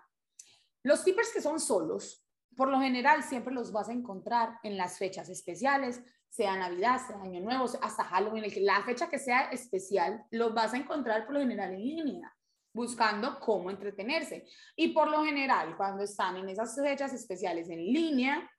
Los 0.82 1.02
tippers 1.04 1.32
que 1.32 1.40
son 1.40 1.58
solos, 1.58 2.22
por 2.54 2.68
lo 2.68 2.80
general 2.80 3.22
siempre 3.22 3.54
los 3.54 3.72
vas 3.72 3.88
a 3.88 3.92
encontrar 3.92 4.58
en 4.62 4.76
las 4.76 4.98
fechas 4.98 5.28
especiales, 5.30 6.02
sea 6.28 6.56
Navidad, 6.56 7.00
sea 7.06 7.20
Año 7.22 7.40
Nuevo, 7.40 7.64
hasta 7.64 8.04
Halloween, 8.04 8.44
la 8.64 8.82
fecha 8.82 9.08
que 9.08 9.18
sea 9.18 9.50
especial, 9.50 10.24
los 10.30 10.52
vas 10.52 10.74
a 10.74 10.76
encontrar 10.76 11.24
por 11.24 11.34
lo 11.34 11.40
general 11.40 11.72
en 11.72 11.80
línea, 11.80 12.36
buscando 12.74 13.40
cómo 13.40 13.70
entretenerse. 13.70 14.46
Y 14.76 14.88
por 14.88 15.10
lo 15.10 15.24
general, 15.24 15.76
cuando 15.76 16.04
están 16.04 16.36
en 16.36 16.48
esas 16.50 16.74
fechas 16.76 17.14
especiales 17.14 17.70
en 17.70 17.78
línea, 17.78 18.50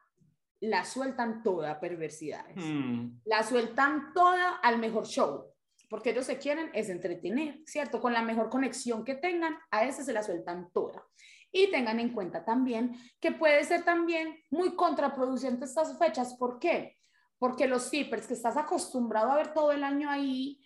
la 0.59 0.85
sueltan 0.85 1.43
toda 1.43 1.79
perversidades. 1.79 2.57
Hmm. 2.57 3.19
La 3.25 3.43
sueltan 3.43 4.13
toda 4.13 4.57
al 4.57 4.79
mejor 4.79 5.05
show, 5.05 5.45
porque 5.89 6.11
ellos 6.11 6.25
se 6.25 6.37
quieren 6.37 6.69
es 6.73 6.89
entretener, 6.89 7.61
¿cierto? 7.65 8.01
Con 8.01 8.13
la 8.13 8.21
mejor 8.21 8.49
conexión 8.49 9.03
que 9.03 9.15
tengan, 9.15 9.57
a 9.71 9.83
ese 9.83 10.03
se 10.03 10.13
la 10.13 10.23
sueltan 10.23 10.69
toda. 10.71 11.05
Y 11.51 11.71
tengan 11.71 11.99
en 11.99 12.13
cuenta 12.13 12.43
también 12.43 12.97
que 13.19 13.31
puede 13.31 13.63
ser 13.63 13.83
también 13.83 14.37
muy 14.49 14.75
contraproducente 14.75 15.65
estas 15.65 15.97
fechas. 15.97 16.35
¿Por 16.35 16.59
qué? 16.59 16.97
Porque 17.39 17.67
los 17.67 17.89
zippers 17.89 18.27
que 18.27 18.33
estás 18.33 18.57
acostumbrado 18.57 19.31
a 19.31 19.37
ver 19.37 19.53
todo 19.53 19.71
el 19.71 19.83
año 19.83 20.09
ahí, 20.09 20.59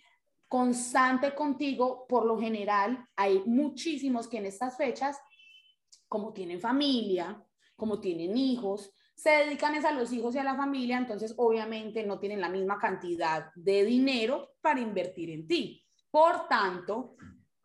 constante 0.48 1.34
contigo, 1.34 2.06
por 2.08 2.26
lo 2.26 2.38
general, 2.38 3.06
hay 3.16 3.42
muchísimos 3.46 4.26
que 4.26 4.38
en 4.38 4.46
estas 4.46 4.76
fechas, 4.76 5.18
como 6.08 6.32
tienen 6.32 6.60
familia, 6.60 7.42
como 7.76 8.00
tienen 8.00 8.36
hijos, 8.36 8.92
se 9.22 9.30
dedican 9.30 9.76
es 9.76 9.84
a 9.84 9.92
los 9.92 10.12
hijos 10.12 10.34
y 10.34 10.38
a 10.38 10.42
la 10.42 10.56
familia, 10.56 10.98
entonces 10.98 11.32
obviamente 11.36 12.04
no 12.04 12.18
tienen 12.18 12.40
la 12.40 12.48
misma 12.48 12.80
cantidad 12.80 13.52
de 13.54 13.84
dinero 13.84 14.56
para 14.60 14.80
invertir 14.80 15.30
en 15.30 15.46
ti. 15.46 15.86
Por 16.10 16.48
tanto, 16.48 17.14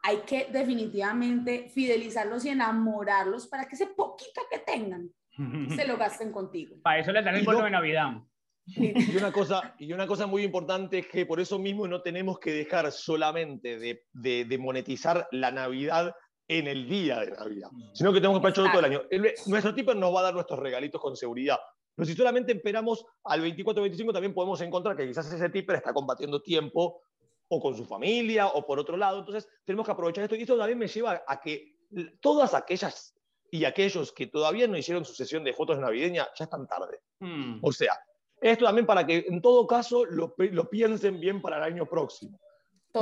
hay 0.03 0.17
que 0.17 0.49
definitivamente 0.51 1.67
fidelizarlos 1.69 2.45
y 2.45 2.49
enamorarlos 2.49 3.47
para 3.47 3.67
que 3.67 3.73
ese 3.73 3.87
poquito 3.87 4.41
que 4.51 4.59
tengan 4.59 5.09
se 5.75 5.87
lo 5.87 5.97
gasten 5.97 6.31
contigo. 6.31 6.75
Para 6.83 6.99
eso 6.99 7.11
les 7.11 7.25
dan 7.25 7.35
el 7.35 7.43
bono 7.43 7.63
de 7.63 7.71
Navidad. 7.71 8.21
Y 8.67 9.17
una, 9.17 9.31
cosa, 9.31 9.73
y 9.79 9.91
una 9.93 10.05
cosa 10.05 10.27
muy 10.27 10.43
importante 10.43 10.99
es 10.99 11.07
que 11.07 11.25
por 11.25 11.39
eso 11.39 11.57
mismo 11.57 11.87
no 11.87 12.03
tenemos 12.03 12.37
que 12.37 12.51
dejar 12.51 12.91
solamente 12.91 13.79
de, 13.79 14.03
de 14.45 14.57
monetizar 14.59 15.27
la 15.31 15.51
Navidad 15.51 16.13
en 16.47 16.67
el 16.67 16.87
día 16.87 17.19
de 17.19 17.31
Navidad, 17.31 17.69
mm. 17.71 17.89
sino 17.93 18.13
que 18.13 18.19
tenemos 18.19 18.39
que 18.39 18.47
aprovechar 18.47 18.71
todo 18.71 18.85
el 18.85 18.93
año. 18.93 19.03
nuestro 19.47 19.75
tipo 19.75 19.93
nos 19.93 20.13
va 20.13 20.21
a 20.21 20.23
dar 20.23 20.33
nuestros 20.33 20.59
regalitos 20.59 21.01
con 21.01 21.15
seguridad. 21.15 21.57
Pero 21.95 22.05
si 22.05 22.13
solamente 22.13 22.51
esperamos 22.51 23.05
al 23.23 23.41
24-25, 23.41 24.13
también 24.13 24.33
podemos 24.33 24.61
encontrar 24.61 24.95
que 24.95 25.07
quizás 25.07 25.31
ese 25.33 25.49
tipo 25.49 25.73
está 25.73 25.93
combatiendo 25.93 26.41
tiempo 26.41 27.01
o 27.49 27.59
con 27.59 27.75
su 27.75 27.85
familia 27.85 28.47
o 28.47 28.65
por 28.65 28.77
otro 28.79 28.97
lado. 28.97 29.19
Entonces, 29.19 29.49
tenemos 29.65 29.85
que 29.85 29.93
aprovechar 29.93 30.23
esto. 30.23 30.35
Y 30.35 30.41
esto 30.41 30.57
también 30.57 30.77
me 30.77 30.87
lleva 30.87 31.23
a 31.27 31.41
que 31.41 31.75
todas 32.21 32.53
aquellas 32.53 33.15
y 33.49 33.65
aquellos 33.65 34.11
que 34.11 34.27
todavía 34.27 34.67
no 34.67 34.77
hicieron 34.77 35.05
su 35.05 35.13
sesión 35.13 35.43
de 35.43 35.53
fotos 35.53 35.79
navideñas 35.79 36.27
ya 36.37 36.43
están 36.43 36.67
tarde. 36.67 36.99
Mm. 37.19 37.59
O 37.63 37.71
sea, 37.71 37.97
esto 38.39 38.65
también 38.65 38.85
para 38.85 39.05
que 39.05 39.25
en 39.27 39.41
todo 39.41 39.65
caso 39.65 40.05
lo, 40.05 40.35
lo 40.37 40.69
piensen 40.69 41.19
bien 41.19 41.41
para 41.41 41.57
el 41.57 41.63
año 41.63 41.85
próximo. 41.87 42.39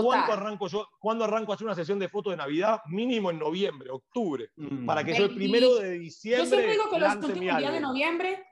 ¿Cuándo 0.04 0.34
arranco, 0.34 0.68
yo, 0.68 0.88
¿Cuándo 1.00 1.26
arranco 1.26 1.52
a 1.52 1.56
hacer 1.56 1.66
una 1.66 1.76
sesión 1.76 2.00
de 2.00 2.10
fotos 2.10 2.34
de 2.34 2.38
Navidad? 2.38 2.82
Mínimo 2.88 3.32
en 3.32 3.40
noviembre, 3.40 3.90
octubre, 3.90 4.50
mm. 4.56 4.86
para 4.86 5.04
que 5.04 5.14
yo 5.14 5.26
el 5.26 5.36
primero 5.36 5.76
de 5.76 5.92
diciembre. 6.00 6.44
Yo 6.44 6.50
siempre 6.50 6.72
digo 6.72 6.90
que 6.90 7.00
los 7.00 7.16
últimos 7.16 7.58
días 7.58 7.74
de 7.74 7.80
noviembre 7.80 8.48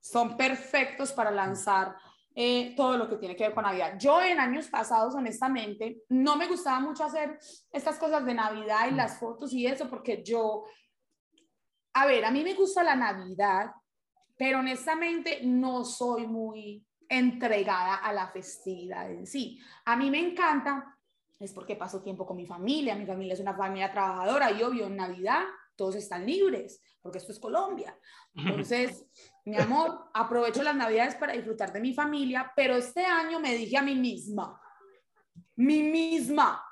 son 0.00 0.36
perfectos 0.36 1.12
para 1.12 1.30
lanzar 1.30 1.94
eh, 2.34 2.74
todo 2.76 2.96
lo 2.96 3.08
que 3.08 3.16
tiene 3.16 3.36
que 3.36 3.44
ver 3.44 3.54
con 3.54 3.64
Navidad. 3.64 3.96
Yo 3.98 4.22
en 4.22 4.38
años 4.38 4.68
pasados, 4.68 5.14
honestamente, 5.14 6.04
no 6.08 6.36
me 6.36 6.46
gustaba 6.46 6.80
mucho 6.80 7.04
hacer 7.04 7.38
estas 7.72 7.98
cosas 7.98 8.24
de 8.24 8.34
Navidad 8.34 8.88
y 8.88 8.94
las 8.94 9.18
fotos 9.18 9.52
y 9.52 9.66
eso, 9.66 9.88
porque 9.88 10.22
yo, 10.24 10.64
a 11.92 12.06
ver, 12.06 12.24
a 12.24 12.30
mí 12.30 12.42
me 12.44 12.54
gusta 12.54 12.82
la 12.82 12.94
Navidad, 12.94 13.72
pero 14.36 14.60
honestamente 14.60 15.40
no 15.42 15.84
soy 15.84 16.26
muy 16.26 16.82
entregada 17.10 17.96
a 17.96 18.12
la 18.12 18.28
festividad 18.28 19.10
en 19.10 19.26
sí. 19.26 19.60
A 19.84 19.96
mí 19.96 20.10
me 20.10 20.20
encanta, 20.20 20.96
es 21.40 21.52
porque 21.52 21.76
paso 21.76 22.02
tiempo 22.02 22.24
con 22.24 22.36
mi 22.36 22.46
familia, 22.46 22.94
mi 22.94 23.04
familia 23.04 23.34
es 23.34 23.40
una 23.40 23.54
familia 23.54 23.90
trabajadora 23.90 24.52
y 24.52 24.62
obvio 24.62 24.86
en 24.86 24.96
Navidad 24.96 25.42
todos 25.74 25.96
están 25.96 26.26
libres, 26.26 26.82
porque 27.00 27.16
esto 27.18 27.32
es 27.32 27.40
Colombia. 27.40 27.98
Entonces, 28.34 29.06
mi 29.46 29.56
amor, 29.56 30.10
aprovecho 30.12 30.62
las 30.62 30.76
Navidades 30.76 31.14
para 31.14 31.32
disfrutar 31.32 31.72
de 31.72 31.80
mi 31.80 31.94
familia, 31.94 32.52
pero 32.54 32.76
este 32.76 33.04
año 33.04 33.40
me 33.40 33.56
dije 33.56 33.78
a 33.78 33.82
mí 33.82 33.94
misma, 33.94 34.60
mi 35.56 35.82
misma, 35.82 36.62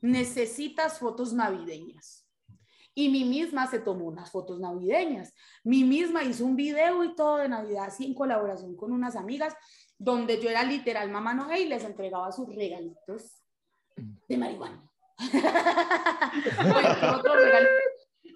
necesitas 0.00 0.98
fotos 0.98 1.32
navideñas. 1.32 2.26
Y 2.94 3.08
mi 3.08 3.24
misma 3.24 3.66
se 3.66 3.80
tomó 3.80 4.06
unas 4.06 4.30
fotos 4.30 4.60
navideñas. 4.60 5.34
Mi 5.64 5.82
misma 5.82 6.22
hizo 6.22 6.44
un 6.44 6.54
video 6.54 7.02
y 7.04 7.14
todo 7.14 7.38
de 7.38 7.48
Navidad, 7.48 7.86
así 7.86 8.06
en 8.06 8.14
colaboración 8.14 8.76
con 8.76 8.92
unas 8.92 9.16
amigas 9.16 9.54
donde 9.98 10.40
yo 10.40 10.50
era 10.50 10.62
literal 10.62 11.10
mamá 11.10 11.34
Noé 11.34 11.60
y 11.60 11.66
les 11.66 11.84
entregaba 11.84 12.32
sus 12.32 12.48
regalitos 12.54 13.42
de 14.28 14.36
marihuana. 14.36 14.82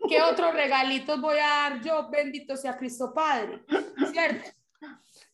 ¿qué, 0.08 0.22
otros 0.22 0.54
regalitos 0.54 1.20
voy 1.20 1.38
a 1.38 1.46
dar 1.46 1.82
yo? 1.82 2.08
Bendito 2.10 2.56
sea 2.56 2.76
Cristo 2.76 3.12
Padre. 3.12 3.64
¿Cierto? 4.12 4.50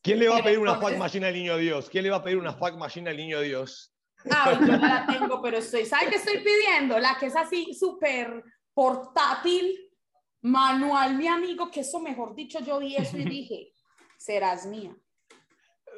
¿Quién 0.00 0.18
le 0.18 0.28
va 0.28 0.38
a 0.38 0.42
pedir 0.42 0.58
una 0.58 0.76
fuck 0.76 0.96
machine 0.96 1.26
al 1.26 1.34
niño 1.34 1.56
Dios? 1.56 1.88
¿Quién 1.90 2.04
le 2.04 2.10
va 2.10 2.16
a 2.16 2.22
pedir 2.22 2.38
una 2.38 2.52
fuck 2.54 2.76
machine 2.76 3.10
al 3.10 3.16
niño 3.16 3.40
Dios? 3.40 3.94
Ah, 4.30 4.52
yo 4.52 4.66
no 4.66 4.78
la 4.78 5.06
tengo, 5.06 5.42
pero 5.42 5.58
estoy. 5.58 5.84
¿Sabes 5.84 6.08
qué 6.08 6.16
estoy 6.16 6.38
pidiendo? 6.38 6.98
La 6.98 7.16
que 7.18 7.26
es 7.26 7.36
así 7.36 7.74
súper 7.74 8.42
portátil, 8.72 9.90
manual, 10.42 11.16
mi 11.16 11.28
amigo, 11.28 11.70
que 11.70 11.80
eso, 11.80 12.00
mejor 12.00 12.34
dicho, 12.34 12.58
yo 12.60 12.78
vi 12.78 12.96
eso 12.96 13.16
y 13.16 13.24
dije, 13.24 13.72
serás 14.18 14.66
mía. 14.66 14.94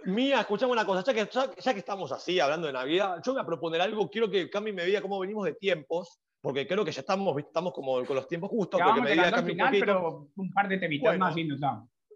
Mía, 0.06 0.40
escuchame 0.40 0.72
una 0.72 0.86
cosa, 0.86 1.02
ya 1.02 1.12
que, 1.12 1.30
ya, 1.32 1.72
que 1.72 1.78
estamos 1.80 2.12
así 2.12 2.38
hablando 2.38 2.66
de 2.66 2.72
Navidad, 2.72 3.20
yo 3.24 3.32
voy 3.32 3.42
a 3.42 3.46
proponer 3.46 3.80
algo, 3.80 4.08
quiero 4.08 4.30
que 4.30 4.48
Cami 4.48 4.72
me 4.72 4.84
diga 4.84 5.02
cómo 5.02 5.18
venimos 5.18 5.44
de 5.44 5.54
tiempos, 5.54 6.20
porque 6.40 6.66
creo 6.66 6.84
que 6.84 6.92
ya 6.92 7.00
estamos, 7.00 7.36
estamos 7.38 7.72
como 7.72 8.04
con 8.04 8.14
los 8.14 8.28
tiempos 8.28 8.50
justos. 8.50 8.78
Ya 8.78 8.94
me 8.94 9.10
diga 9.10 9.42
final, 9.42 9.74
un 9.74 9.80
pero 9.80 10.28
un 10.36 10.52
par 10.52 10.68
de 10.68 10.78
temitas 10.78 11.18
más 11.18 11.36
y 11.36 11.44
nos 11.44 11.60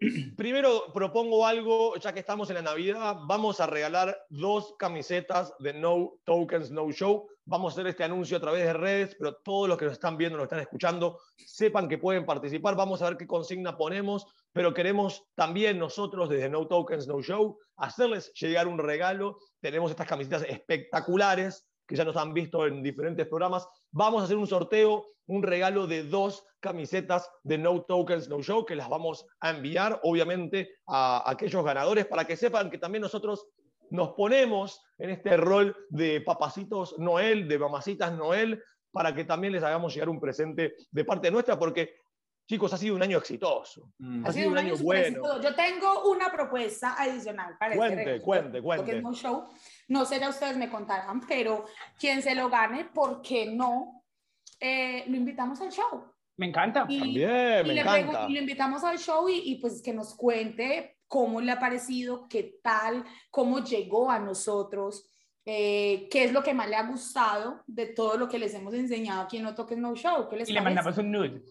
Primero 0.37 0.85
propongo 0.93 1.45
algo, 1.45 1.95
ya 1.97 2.13
que 2.13 2.21
estamos 2.21 2.49
en 2.49 2.55
la 2.55 2.61
Navidad, 2.63 3.17
vamos 3.27 3.59
a 3.59 3.67
regalar 3.67 4.17
dos 4.29 4.73
camisetas 4.79 5.53
de 5.59 5.73
No 5.73 6.13
Tokens, 6.23 6.71
No 6.71 6.91
Show. 6.91 7.27
Vamos 7.45 7.73
a 7.73 7.75
hacer 7.75 7.87
este 7.87 8.03
anuncio 8.03 8.37
a 8.37 8.39
través 8.39 8.63
de 8.63 8.73
redes, 8.73 9.15
pero 9.19 9.35
todos 9.35 9.67
los 9.67 9.77
que 9.77 9.85
nos 9.85 9.93
están 9.93 10.17
viendo, 10.17 10.37
nos 10.37 10.45
están 10.45 10.59
escuchando, 10.59 11.19
sepan 11.35 11.87
que 11.87 11.97
pueden 11.97 12.25
participar. 12.25 12.75
Vamos 12.75 13.01
a 13.01 13.09
ver 13.09 13.17
qué 13.17 13.27
consigna 13.27 13.77
ponemos, 13.77 14.25
pero 14.53 14.73
queremos 14.73 15.23
también 15.35 15.79
nosotros 15.79 16.29
desde 16.29 16.49
No 16.49 16.67
Tokens, 16.67 17.07
No 17.07 17.21
Show 17.21 17.57
hacerles 17.77 18.31
llegar 18.33 18.67
un 18.67 18.77
regalo. 18.77 19.37
Tenemos 19.61 19.91
estas 19.91 20.07
camisetas 20.07 20.43
espectaculares 20.43 21.67
que 21.87 21.95
ya 21.95 22.05
nos 22.05 22.17
han 22.17 22.33
visto 22.33 22.65
en 22.67 22.83
diferentes 22.83 23.27
programas. 23.27 23.67
Vamos 23.91 24.21
a 24.21 24.25
hacer 24.25 24.37
un 24.37 24.47
sorteo, 24.47 25.07
un 25.27 25.43
regalo 25.43 25.87
de 25.87 26.03
dos 26.03 26.45
camisetas 26.59 27.29
de 27.43 27.57
No 27.57 27.83
Tokens, 27.83 28.29
No 28.29 28.41
Show, 28.41 28.65
que 28.65 28.75
las 28.75 28.89
vamos 28.89 29.25
a 29.39 29.49
enviar, 29.49 29.99
obviamente, 30.03 30.69
a 30.87 31.29
aquellos 31.29 31.63
ganadores 31.65 32.05
para 32.05 32.25
que 32.25 32.37
sepan 32.37 32.69
que 32.69 32.77
también 32.77 33.01
nosotros 33.01 33.47
nos 33.89 34.13
ponemos 34.13 34.81
en 34.97 35.09
este 35.09 35.35
rol 35.35 35.75
de 35.89 36.21
papacitos 36.21 36.97
Noel, 36.97 37.47
de 37.47 37.59
mamacitas 37.59 38.13
Noel, 38.13 38.63
para 38.91 39.13
que 39.13 39.25
también 39.25 39.53
les 39.53 39.63
hagamos 39.63 39.93
llegar 39.93 40.09
un 40.09 40.19
presente 40.19 40.75
de 40.91 41.05
parte 41.05 41.31
nuestra, 41.31 41.57
porque 41.57 41.95
Chicos, 42.51 42.73
ha 42.73 42.77
sido 42.77 42.95
un 42.97 43.01
año 43.01 43.17
exitoso. 43.17 43.93
Mm. 43.99 44.25
Ha, 44.25 44.33
sido, 44.33 44.49
un, 44.49 44.57
año, 44.57 44.75
bueno. 44.75 45.41
Yo 45.41 45.55
tengo 45.55 46.11
una 46.11 46.29
propuesta 46.29 47.01
adicional 47.01 47.55
para 47.57 47.77
cuente, 47.77 48.01
este 48.01 48.25
Cuente, 48.25 48.61
cuente. 48.61 49.01
Show. 49.13 49.47
No 49.87 50.03
sé, 50.03 50.19
ya 50.19 50.27
ustedes 50.27 50.57
me 50.57 50.69
contarán, 50.69 51.21
pero 51.25 51.63
quien 51.97 52.21
se 52.21 52.35
lo 52.35 52.49
gane, 52.49 52.89
¿por 52.93 53.21
qué 53.21 53.45
no? 53.45 54.03
Eh, 54.59 55.05
lo 55.07 55.15
invitamos 55.15 55.61
al 55.61 55.71
show. 55.71 56.03
Me 56.35 56.47
encanta. 56.47 56.81
También, 56.81 57.65
me 57.65 57.79
encanta. 57.79 58.25
y 58.27 58.33
lo 58.33 58.39
invitamos 58.41 58.83
al 58.83 58.99
show 58.99 59.29
y, 59.29 59.43
y, 59.45 59.55
pues 59.61 59.81
que 59.81 59.93
nos 59.93 60.13
cuente 60.13 60.97
cómo 61.07 61.39
le 61.39 61.53
ha 61.53 61.59
parecido, 61.59 62.27
qué 62.27 62.59
tal, 62.61 63.05
cómo 63.29 63.63
llegó 63.63 64.11
a 64.11 64.19
nosotros. 64.19 65.05
Eh, 65.45 66.07
qué 66.11 66.25
es 66.25 66.33
lo 66.33 66.43
que 66.43 66.53
más 66.53 66.69
le 66.69 66.75
ha 66.75 66.85
gustado 66.85 67.63
de 67.65 67.87
todo 67.87 68.15
lo 68.15 68.27
que 68.27 68.37
les 68.37 68.53
hemos 68.53 68.73
enseñado 68.75 69.21
aquí 69.21 69.37
en 69.37 69.43
No 69.43 69.55
Toques 69.55 69.77
No 69.77 69.95
Show. 69.95 70.27
¿Qué 70.29 70.35
les 70.35 70.49
y 70.49 70.53
le 70.53 70.61
mandamos 70.61 70.97
un 70.97 71.11
nude 71.11 71.41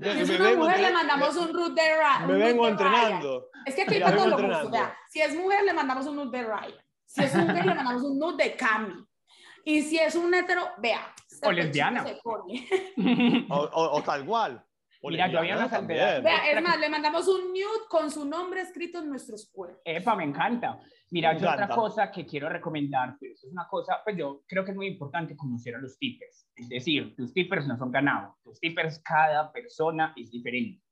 si 0.00 0.20
es 0.20 0.30
una 0.30 0.54
mujer, 0.54 0.80
le 0.80 0.92
mandamos 0.92 1.36
un 1.36 1.54
root 1.54 1.74
de 1.74 1.82
Ryan. 1.82 2.26
Me 2.26 2.34
vengo 2.34 2.68
entrenando. 2.68 3.50
Es 3.64 3.74
que 3.74 3.82
aquí 3.82 4.00
todo 4.00 4.26
lo 4.26 4.36
gusto. 4.38 4.92
si 5.10 5.20
es 5.20 5.34
mujer, 5.34 5.64
le 5.64 5.72
mandamos 5.72 6.06
un 6.06 6.16
nude 6.16 6.38
de 6.38 6.44
Ryan. 6.44 6.74
Si 7.06 7.24
es 7.24 7.34
mujer, 7.34 7.66
le 7.66 7.74
mandamos 7.74 8.02
un 8.02 8.18
nude 8.18 8.44
de 8.44 8.56
Cami. 8.56 9.04
Y 9.64 9.82
si 9.82 9.98
es 9.98 10.14
un 10.14 10.32
hetero, 10.32 10.68
vea. 10.78 11.14
O 11.42 11.52
lesbiana. 11.52 12.04
o, 13.50 13.68
o, 13.72 14.02
tal 14.02 14.24
cual. 14.24 14.64
Mira, 15.02 15.28
yo 15.28 15.38
había 15.38 15.56
una 15.56 15.70
también. 15.70 16.22
Vea, 16.24 16.50
es 16.50 16.62
más, 16.62 16.78
le 16.78 16.88
mandamos 16.88 17.26
un 17.28 17.48
nude 17.52 17.86
con 17.88 18.10
su 18.10 18.24
nombre 18.24 18.60
escrito 18.62 18.98
en 18.98 19.08
nuestros 19.08 19.48
cuerpos. 19.52 19.80
Epa, 19.84 20.16
me 20.16 20.24
encanta. 20.24 20.80
Mira, 21.10 21.32
Me 21.32 21.40
yo 21.40 21.46
otra 21.48 21.64
encanta. 21.64 21.74
cosa 21.74 22.10
que 22.10 22.26
quiero 22.26 22.48
recomendar, 22.48 23.16
pero 23.18 23.32
eso 23.32 23.46
es 23.46 23.52
una 23.52 23.66
cosa, 23.68 24.00
pues 24.04 24.16
yo 24.16 24.42
creo 24.46 24.64
que 24.64 24.72
es 24.72 24.76
muy 24.76 24.88
importante 24.88 25.36
conocer 25.36 25.74
a 25.76 25.78
los 25.78 25.96
tippers. 25.98 26.48
Es 26.56 26.68
decir, 26.68 27.14
tus 27.16 27.32
tippers 27.32 27.66
no 27.66 27.76
son 27.78 27.90
ganados. 27.90 28.34
Tus 28.42 28.58
tippers, 28.60 29.00
cada 29.00 29.50
persona 29.52 30.12
es 30.16 30.30
diferente. 30.30 30.82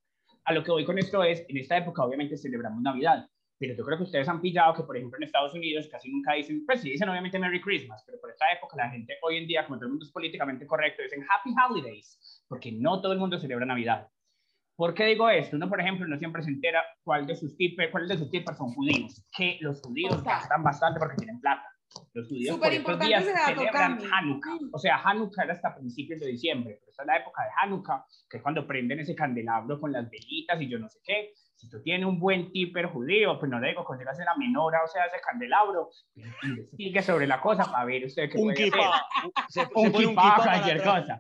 A 0.45 0.53
lo 0.53 0.63
que 0.63 0.71
voy 0.71 0.85
con 0.85 0.99
esto 0.99 1.25
es, 1.25 1.45
en 1.49 1.57
esta 1.59 1.77
época 1.77 2.05
obviamente 2.05 2.37
celebramos 2.37 2.81
Navidad, 2.81 3.29
pero 3.59 3.75
yo 3.75 3.85
creo 3.85 3.99
que 3.99 4.05
ustedes 4.05 4.29
han 4.29 4.41
pillado 4.41 4.75
que, 4.75 4.83
por 4.83 4.97
ejemplo, 4.97 5.17
en 5.17 5.25
Estados 5.25 5.55
Unidos 5.55 5.89
casi 5.91 6.11
nunca 6.11 6.35
dicen, 6.35 6.65
pues 6.67 6.81
sí, 6.81 6.91
dicen 6.91 7.09
obviamente 7.09 7.39
Merry 7.39 7.61
Christmas, 7.61 8.03
pero 8.05 8.21
por 8.21 8.31
esta 8.31 8.51
época 8.53 8.77
la 8.77 8.91
gente 8.91 9.15
hoy 9.23 9.39
en 9.39 9.47
día, 9.47 9.65
como 9.65 9.77
todo 9.77 9.87
el 9.87 9.93
mundo 9.93 10.05
es 10.05 10.13
políticamente 10.13 10.67
correcto, 10.67 11.03
dicen 11.03 11.23
Happy 11.23 11.55
Holidays, 11.59 12.45
porque 12.49 12.73
no 12.73 13.01
todo 13.01 13.13
el 13.13 13.19
mundo 13.19 13.39
celebra 13.39 13.65
Navidad. 13.65 14.09
¿Por 14.77 14.93
qué 14.93 15.07
digo 15.07 15.31
esto? 15.31 15.57
Uno, 15.57 15.71
por 15.71 15.81
ejemplo, 15.81 16.07
no 16.07 16.19
siempre 16.19 16.43
se 16.43 16.51
entera 16.51 16.85
cuál 17.03 17.27
de 17.27 17.35
sus 17.35 17.57
tippers, 17.57 17.91
cuáles 17.91 18.11
de 18.11 18.19
sus 18.19 18.31
tippers 18.31 18.59
son 18.59 18.75
judíos, 18.75 19.25
que 19.35 19.57
los 19.61 19.81
judíos 19.81 20.23
gastan 20.23 20.63
bastante 20.63 21.01
porque 21.01 21.17
tienen 21.17 21.41
plata. 21.41 21.65
Los 22.13 22.29
judíos 22.29 22.59
por 22.59 22.73
estos 22.73 22.99
días 23.01 23.25
celebran. 23.25 23.99
Hanukkah. 24.13 24.59
O 24.73 24.79
sea, 24.79 25.01
Hanukkah 25.03 25.45
era 25.45 25.55
hasta 25.55 25.75
principios 25.75 26.21
de 26.21 26.27
diciembre, 26.29 26.77
pero 26.81 26.91
esta 26.91 27.03
es 27.03 27.07
la 27.07 27.17
época 27.19 27.43
de 27.45 27.49
Hanukkah, 27.63 28.05
que 28.29 28.37
es 28.39 28.43
cuando 28.43 28.67
prenden 28.67 29.01
ese 29.01 29.15
candelabro 29.15 29.81
con 29.81 29.93
las 29.93 30.09
velitas 30.11 30.61
y 30.61 30.69
yo 30.69 30.79
no 30.79 30.89
sé 30.89 30.99
qué. 31.05 31.33
Si 31.55 31.71
tú 31.71 31.81
tienes 31.83 32.07
un 32.07 32.21
buen 32.21 32.53
tipper 32.53 32.87
judío, 32.87 33.39
pues 33.39 33.51
no 33.51 33.59
le 33.59 33.69
digo, 33.69 33.83
consigas 33.83 34.19
la 34.19 34.37
menora, 34.37 34.83
o 34.85 34.89
sea, 34.89 35.07
ese 35.07 35.17
candelabro, 35.27 35.89
investigue 36.43 37.01
sobre 37.01 37.27
la 37.27 37.41
cosa 37.41 37.65
para 37.65 37.85
ver 37.87 38.05
usted 38.05 38.31
qué 38.31 38.37
Un 38.37 38.45
puede 38.53 38.69
hacer. 38.69 38.73
kipá. 38.73 39.07
Se, 39.49 39.61
se 39.65 39.69
Un 39.75 39.93
kipá, 39.93 40.37
para 40.37 40.53
cualquier 40.53 40.83
cosa. 40.83 41.19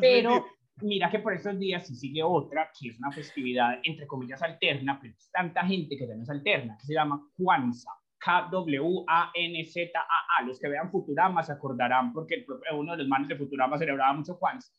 Pero 0.00 0.46
mira 0.82 1.08
que 1.10 1.20
por 1.20 1.32
estos 1.32 1.56
días 1.60 1.86
sí 1.86 1.94
sigue 1.94 2.24
otra, 2.24 2.70
que 2.78 2.88
es 2.88 2.98
una 2.98 3.12
festividad, 3.12 3.78
entre 3.84 4.06
comillas, 4.08 4.42
alterna, 4.42 4.98
pero 5.00 5.14
es 5.16 5.30
tanta 5.30 5.64
gente 5.64 5.96
que 5.96 6.08
ya 6.08 6.16
no 6.16 6.24
es 6.24 6.30
alterna, 6.30 6.76
que 6.80 6.86
se 6.86 6.94
llama 6.94 7.24
Kwanzaa. 7.36 7.92
K-W-A-N-Z-A-A. 8.18 10.42
Los 10.46 10.58
que 10.58 10.68
vean 10.68 10.90
Futurama 10.90 11.42
se 11.42 11.52
acordarán 11.52 12.12
porque 12.12 12.36
el 12.36 12.44
propio- 12.44 12.76
uno 12.78 12.92
de 12.92 12.98
los 12.98 13.08
manes 13.08 13.28
de 13.28 13.36
Futurama 13.36 13.78
celebraba 13.78 14.12
mucho 14.12 14.38
Kwanzaa. 14.38 14.72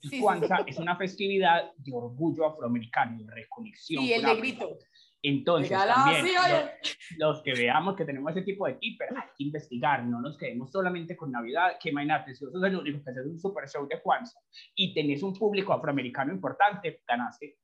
Y 0.00 0.08
Sí, 0.08 0.20
sí, 0.20 0.20
es 0.66 0.78
una 0.78 0.96
festividad 0.96 1.72
de 1.76 1.92
orgullo 1.92 2.46
afroamericano, 2.46 3.22
de 3.24 3.34
reconexión. 3.34 4.02
Y 4.04 4.12
el 4.12 4.22
negrito. 4.22 4.78
Entonces, 5.22 5.70
Regala 5.70 5.94
también, 5.94 6.36
así, 6.36 6.36
oye. 6.36 6.70
lo- 7.18 7.32
los 7.32 7.42
que 7.42 7.54
veamos 7.54 7.96
que 7.96 8.04
tenemos 8.04 8.30
ese 8.30 8.42
tipo 8.42 8.66
de 8.66 8.74
tipper, 8.74 9.08
hay 9.16 9.28
que 9.36 9.44
investigar, 9.44 10.04
no 10.04 10.20
nos 10.20 10.36
quedemos 10.36 10.70
solamente 10.70 11.16
con 11.16 11.32
Navidad, 11.32 11.78
que 11.80 11.88
imagínate, 11.88 12.34
si 12.34 12.44
vos 12.44 12.52
sos 12.52 12.62
el 12.62 12.76
único 12.76 13.02
que 13.02 13.10
haces 13.10 13.26
un 13.26 13.38
super 13.38 13.66
show 13.68 13.88
de 13.88 14.00
Kwanzaa 14.00 14.40
y 14.76 14.94
tenés 14.94 15.22
un 15.22 15.32
público 15.34 15.72
afroamericano 15.72 16.32
importante, 16.32 17.02
ganaste. 17.08 17.56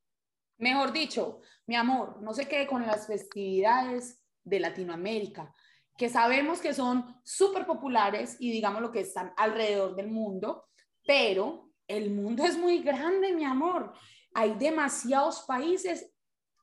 Mejor 0.59 0.93
dicho, 0.93 1.41
mi 1.67 1.77
amor, 1.77 2.21
no 2.23 2.33
se 2.33 2.49
quede 2.49 2.67
con 2.67 2.83
las 2.87 3.07
festividades 3.07 4.22
de 4.45 4.61
Latinoamérica, 4.61 5.55
que 5.97 6.09
sabemos 6.09 6.61
que 6.61 6.75
son 6.75 7.21
súper 7.25 7.67
populares 7.67 8.37
y 8.41 8.51
digamos 8.51 8.83
lo 8.83 8.91
que 8.91 9.01
están 9.01 9.33
alrededor 9.37 9.95
del 9.95 10.09
mundo, 10.09 10.67
pero 11.07 11.71
el 11.87 12.11
mundo 12.11 12.45
es 12.45 12.57
muy 12.57 12.79
grande, 12.79 13.33
mi 13.33 13.45
amor. 13.45 13.93
Hay 14.35 14.55
demasiados 14.55 15.43
países. 15.43 16.11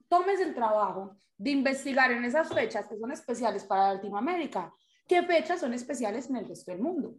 Tomes 0.07 0.39
el 0.39 0.55
trabajo 0.55 1.15
de 1.37 1.51
investigar 1.51 2.11
en 2.11 2.25
esas 2.25 2.51
fechas 2.53 2.87
que 2.87 2.97
son 2.97 3.11
especiales 3.11 3.63
para 3.63 3.93
Latinoamérica. 3.93 4.73
¿Qué 5.07 5.23
fechas 5.23 5.59
son 5.59 5.73
especiales 5.73 6.29
en 6.29 6.37
el 6.37 6.47
resto 6.47 6.71
del 6.71 6.81
mundo? 6.81 7.15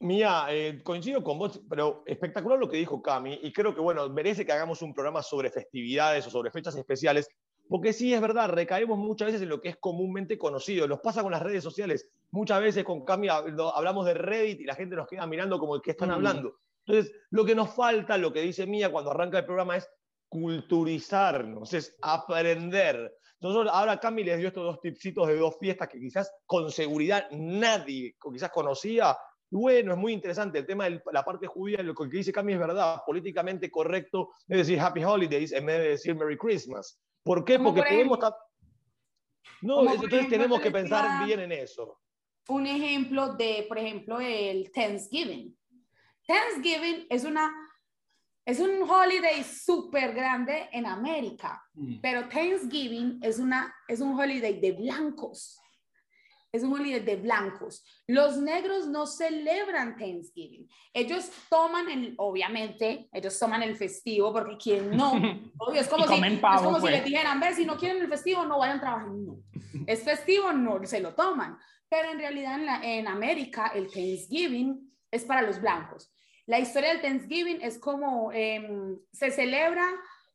Mía, 0.00 0.46
eh, 0.50 0.82
coincido 0.82 1.22
con 1.22 1.38
vos, 1.38 1.62
pero 1.70 2.02
espectacular 2.06 2.58
lo 2.58 2.68
que 2.68 2.76
dijo 2.76 3.00
Cami, 3.00 3.38
y 3.40 3.52
creo 3.52 3.72
que, 3.72 3.80
bueno, 3.80 4.08
merece 4.08 4.44
que 4.44 4.50
hagamos 4.50 4.82
un 4.82 4.92
programa 4.92 5.22
sobre 5.22 5.48
festividades 5.48 6.26
o 6.26 6.30
sobre 6.30 6.50
fechas 6.50 6.74
especiales, 6.74 7.28
porque 7.72 7.94
sí 7.94 8.12
es 8.12 8.20
verdad, 8.20 8.50
recaemos 8.50 8.98
muchas 8.98 9.28
veces 9.28 9.40
en 9.40 9.48
lo 9.48 9.62
que 9.62 9.70
es 9.70 9.78
comúnmente 9.78 10.36
conocido. 10.36 10.86
Nos 10.86 11.00
pasa 11.00 11.22
con 11.22 11.32
las 11.32 11.40
redes 11.40 11.64
sociales. 11.64 12.06
Muchas 12.30 12.60
veces 12.60 12.84
con 12.84 13.02
Cami 13.02 13.28
hablamos 13.28 14.04
de 14.04 14.12
Reddit 14.12 14.60
y 14.60 14.64
la 14.64 14.74
gente 14.74 14.94
nos 14.94 15.08
queda 15.08 15.26
mirando 15.26 15.58
como 15.58 15.80
que 15.80 15.92
están 15.92 16.10
hablando. 16.10 16.58
Entonces, 16.84 17.14
lo 17.30 17.46
que 17.46 17.54
nos 17.54 17.74
falta, 17.74 18.18
lo 18.18 18.30
que 18.30 18.42
dice 18.42 18.66
Mía 18.66 18.92
cuando 18.92 19.10
arranca 19.10 19.38
el 19.38 19.46
programa 19.46 19.78
es 19.78 19.88
culturizarnos, 20.28 21.72
es 21.72 21.96
aprender. 22.02 23.10
Nosotros, 23.40 23.72
ahora 23.74 23.98
Cami 23.98 24.22
les 24.22 24.36
dio 24.36 24.48
estos 24.48 24.64
dos 24.64 24.80
tipsitos 24.82 25.26
de 25.28 25.38
dos 25.38 25.56
fiestas 25.58 25.88
que 25.88 25.98
quizás 25.98 26.30
con 26.44 26.70
seguridad 26.70 27.26
nadie 27.30 28.16
o 28.22 28.30
quizás 28.30 28.50
conocía. 28.50 29.16
Bueno, 29.52 29.92
es 29.92 29.98
muy 29.98 30.14
interesante. 30.14 30.58
El 30.60 30.66
tema 30.66 30.88
de 30.88 31.02
la 31.12 31.22
parte 31.22 31.46
judía, 31.46 31.82
lo 31.82 31.94
que 31.94 32.06
dice 32.06 32.32
Cami 32.32 32.54
es 32.54 32.58
verdad. 32.58 33.02
Políticamente 33.04 33.70
correcto 33.70 34.30
es 34.48 34.56
decir 34.58 34.80
Happy 34.80 35.04
Holidays 35.04 35.52
en 35.52 35.66
vez 35.66 35.78
de 35.78 35.88
decir 35.90 36.14
Merry 36.14 36.38
Christmas. 36.38 36.98
¿Por 37.22 37.44
qué? 37.44 37.58
Porque 37.58 37.82
por 37.82 37.88
podemos... 37.90 38.18
ta- 38.18 38.36
No, 39.60 39.80
entonces 39.82 40.10
ejemplo, 40.10 40.28
tenemos 40.30 40.60
que 40.60 40.70
pensar 40.70 41.26
bien 41.26 41.40
en 41.40 41.52
eso. 41.52 42.00
un 42.48 42.66
ejemplo 42.66 43.34
de, 43.34 43.66
por 43.68 43.76
ejemplo, 43.78 44.20
el 44.20 44.72
Thanksgiving. 44.72 45.54
Thanksgiving 46.26 47.06
es 47.10 47.24
una 47.24 47.52
es 48.44 48.58
un 48.58 48.82
holiday 48.90 49.44
súper 49.44 50.14
grande 50.14 50.68
en 50.72 50.86
América, 50.86 51.62
pero 52.00 52.26
Thanksgiving 52.28 53.20
es 53.22 53.38
una 53.38 53.72
es 53.86 54.00
un 54.00 54.18
holiday 54.18 54.58
de 54.60 54.72
blancos. 54.72 55.60
Es 56.52 56.62
un 56.62 56.72
holiday 56.74 57.00
de 57.00 57.16
blancos. 57.16 57.82
Los 58.06 58.36
negros 58.36 58.86
no 58.86 59.06
celebran 59.06 59.96
Thanksgiving. 59.96 60.68
Ellos 60.92 61.30
toman 61.48 61.88
el, 61.88 62.14
obviamente, 62.18 63.08
ellos 63.12 63.38
toman 63.38 63.62
el 63.62 63.74
festivo 63.76 64.32
porque 64.32 64.58
quien 64.58 64.90
no, 64.96 65.12
obvio, 65.58 65.80
es 65.80 65.88
como 65.88 66.04
si, 66.04 66.10
comen 66.10 66.34
es 66.34 66.40
pavo, 66.40 66.64
como 66.64 66.76
si 66.76 66.82
pues. 66.82 66.92
les 66.94 67.04
dijeran, 67.04 67.40
ve, 67.40 67.54
si 67.54 67.64
no 67.64 67.76
quieren 67.78 68.02
el 68.02 68.08
festivo, 68.08 68.44
no 68.44 68.58
vayan 68.58 68.76
a 68.76 68.80
trabajar. 68.80 69.08
No. 69.08 69.38
Es 69.86 70.02
festivo, 70.02 70.52
no 70.52 70.84
se 70.84 71.00
lo 71.00 71.14
toman. 71.14 71.58
Pero 71.88 72.10
en 72.10 72.18
realidad 72.18 72.54
en, 72.56 72.66
la- 72.66 72.80
en 72.82 73.08
América 73.08 73.72
el 73.74 73.90
Thanksgiving 73.90 74.92
es 75.10 75.24
para 75.24 75.42
los 75.42 75.60
blancos. 75.60 76.12
La 76.46 76.58
historia 76.58 76.90
del 76.90 77.00
Thanksgiving 77.00 77.60
es 77.62 77.78
como 77.78 78.30
em, 78.32 78.98
se 79.12 79.30
celebra, 79.30 79.86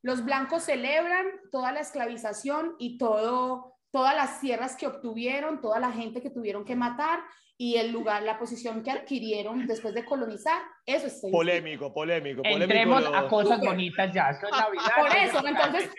los 0.02 0.24
blancos 0.24 0.64
celebran 0.64 1.26
toda 1.52 1.70
la 1.72 1.80
esclavización 1.80 2.74
y 2.78 2.98
todo, 2.98 3.77
todas 3.90 4.14
las 4.14 4.40
tierras 4.40 4.76
que 4.76 4.86
obtuvieron, 4.86 5.60
toda 5.60 5.78
la 5.80 5.90
gente 5.92 6.20
que 6.22 6.30
tuvieron 6.30 6.64
que 6.64 6.76
matar 6.76 7.20
y 7.60 7.76
el 7.76 7.90
lugar, 7.90 8.22
la 8.22 8.38
posición 8.38 8.84
que 8.84 8.90
adquirieron 8.92 9.66
después 9.66 9.92
de 9.92 10.04
colonizar. 10.04 10.62
Eso 10.86 11.08
es. 11.08 11.20
Polémico, 11.32 11.92
polémico, 11.92 12.42
polémico. 12.42 12.62
Entremos 12.64 13.02
los- 13.02 13.14
a 13.14 13.26
cosas 13.28 13.60
bonitas 13.60 14.14
ya. 14.14 14.30
Esto 14.30 14.46
es 14.46 14.52
Navidad. 14.52 14.82
Por 14.96 15.16
eso, 15.16 15.46
entonces, 15.46 15.90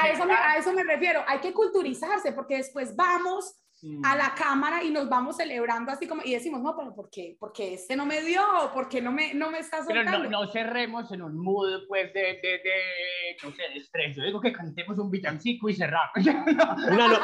a 0.00 0.08
eso, 0.08 0.24
me, 0.26 0.34
a 0.34 0.56
eso 0.56 0.72
me 0.72 0.84
refiero. 0.84 1.24
Hay 1.26 1.40
que 1.40 1.52
culturizarse 1.52 2.32
porque 2.32 2.56
después 2.58 2.94
vamos 2.94 3.58
Mm. 3.80 4.04
a 4.04 4.16
la 4.16 4.34
cámara 4.34 4.82
y 4.82 4.90
nos 4.90 5.08
vamos 5.08 5.36
celebrando 5.36 5.92
así 5.92 6.08
como 6.08 6.22
y 6.24 6.32
decimos, 6.32 6.60
no, 6.62 6.76
pero 6.76 6.94
¿por 6.94 7.08
qué? 7.10 7.36
Porque 7.38 7.74
este 7.74 7.94
no 7.94 8.06
me 8.06 8.22
dio, 8.22 8.42
porque 8.74 9.00
no 9.00 9.12
me, 9.12 9.34
no 9.34 9.50
me 9.50 9.58
está 9.60 9.78
Pero 9.86 10.02
soltando. 10.02 10.28
no, 10.30 10.44
no 10.44 10.50
cerremos 10.52 11.12
en 11.12 11.22
un 11.22 11.38
mood, 11.38 11.86
pues, 11.86 12.12
de, 12.12 12.20
de, 12.20 12.58
de, 12.64 13.36
no 13.42 13.50
sé, 13.52 13.62
de 13.62 13.76
estrés. 13.78 14.16
Yo 14.16 14.22
digo 14.24 14.40
que 14.40 14.52
cantemos 14.52 14.98
un 14.98 15.10
villancico 15.10 15.68
y 15.68 15.74
cerramos. 15.74 16.10
Una 16.90 17.08
no- 17.08 17.18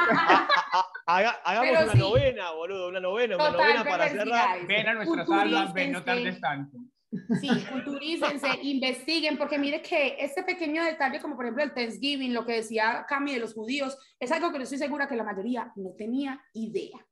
haga- 1.06 1.40
hagamos 1.44 1.68
Pero 1.70 1.82
una 1.84 1.92
sí. 1.92 1.98
novena, 1.98 2.50
boludo, 2.52 2.88
una 2.88 3.00
novena, 3.00 3.36
una 3.36 3.50
Total, 3.50 3.60
novena 3.66 3.84
para 3.84 4.08
cerrar. 4.08 4.66
Ven 4.66 4.88
a 4.88 4.94
nuestras 4.94 5.30
almas, 5.30 5.72
ven, 5.72 5.92
no 5.92 6.02
tardes 6.04 6.40
tanto. 6.40 6.78
Sí, 7.40 7.48
culturícense, 7.70 8.48
investiguen, 8.62 9.38
porque 9.38 9.59
mire 9.59 9.81
que 9.83 10.16
este 10.18 10.42
pequeño 10.42 10.85
detalle, 10.85 11.20
como 11.20 11.37
por 11.37 11.44
ejemplo 11.44 11.64
el 11.64 11.74
Thanksgiving, 11.74 12.35
lo 12.35 12.44
que 12.44 12.55
decía 12.55 13.05
Cami 13.09 13.35
de 13.35 13.40
los 13.40 13.55
judíos, 13.55 13.96
es 14.18 14.31
algo 14.33 14.50
que 14.50 14.59
yo 14.59 14.64
estoy 14.64 14.79
segura 14.79 15.07
que 15.09 15.16
la 15.16 15.24
mayoría 15.24 15.72
no 15.77 15.90
tenía 15.96 16.40
idea. 16.55 17.05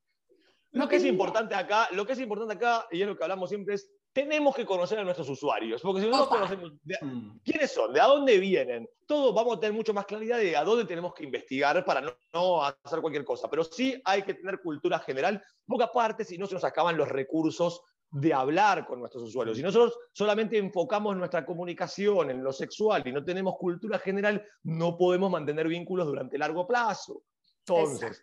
Lo 0.72 0.88
que 0.88 0.96
es 0.96 1.02
tenía. 1.02 1.12
importante 1.12 1.54
acá, 1.54 1.88
lo 1.92 2.06
que 2.06 2.14
es 2.14 2.20
importante 2.20 2.54
acá, 2.54 2.86
y 2.90 3.02
es 3.02 3.06
lo 3.06 3.16
que 3.16 3.22
hablamos 3.24 3.48
siempre, 3.50 3.74
es 3.74 3.90
tenemos 4.14 4.54
que 4.54 4.66
conocer 4.66 4.98
a 4.98 5.04
nuestros 5.04 5.28
usuarios, 5.30 5.80
porque 5.80 6.02
si 6.02 6.08
no, 6.08 6.18
no 6.18 6.28
conocemos 6.28 6.72
de- 6.82 6.98
Mm. 7.00 7.40
quiénes 7.42 7.72
son, 7.72 7.94
de 7.94 8.00
a 8.00 8.06
dónde 8.06 8.38
vienen, 8.38 8.86
todos 9.06 9.34
vamos 9.34 9.56
a 9.56 9.60
tener 9.60 9.72
mucho 9.74 9.94
más 9.94 10.04
claridad 10.04 10.38
de 10.38 10.54
a 10.54 10.64
dónde 10.64 10.84
tenemos 10.84 11.14
que 11.14 11.24
investigar 11.24 11.82
para 11.84 12.00
no, 12.02 12.10
no 12.34 12.62
hacer 12.62 13.00
cualquier 13.00 13.24
cosa. 13.24 13.48
Pero 13.48 13.64
sí 13.64 14.00
hay 14.04 14.22
que 14.22 14.34
tener 14.34 14.60
cultura 14.60 14.98
general, 14.98 15.42
porque 15.66 15.84
aparte, 15.84 16.24
si 16.26 16.36
no 16.36 16.46
se 16.46 16.54
nos 16.54 16.64
acaban 16.64 16.96
los 16.98 17.08
recursos 17.08 17.80
de 18.12 18.32
hablar 18.34 18.86
con 18.86 19.00
nuestros 19.00 19.24
usuarios. 19.24 19.56
Si 19.56 19.62
nosotros 19.62 19.98
solamente 20.12 20.58
enfocamos 20.58 21.16
nuestra 21.16 21.44
comunicación 21.46 22.30
en 22.30 22.44
lo 22.44 22.52
sexual 22.52 23.02
y 23.06 23.12
no 23.12 23.24
tenemos 23.24 23.56
cultura 23.58 23.98
general, 23.98 24.46
no 24.64 24.96
podemos 24.98 25.30
mantener 25.30 25.66
vínculos 25.66 26.06
durante 26.06 26.36
largo 26.38 26.66
plazo. 26.66 27.22
Entonces, 27.60 28.22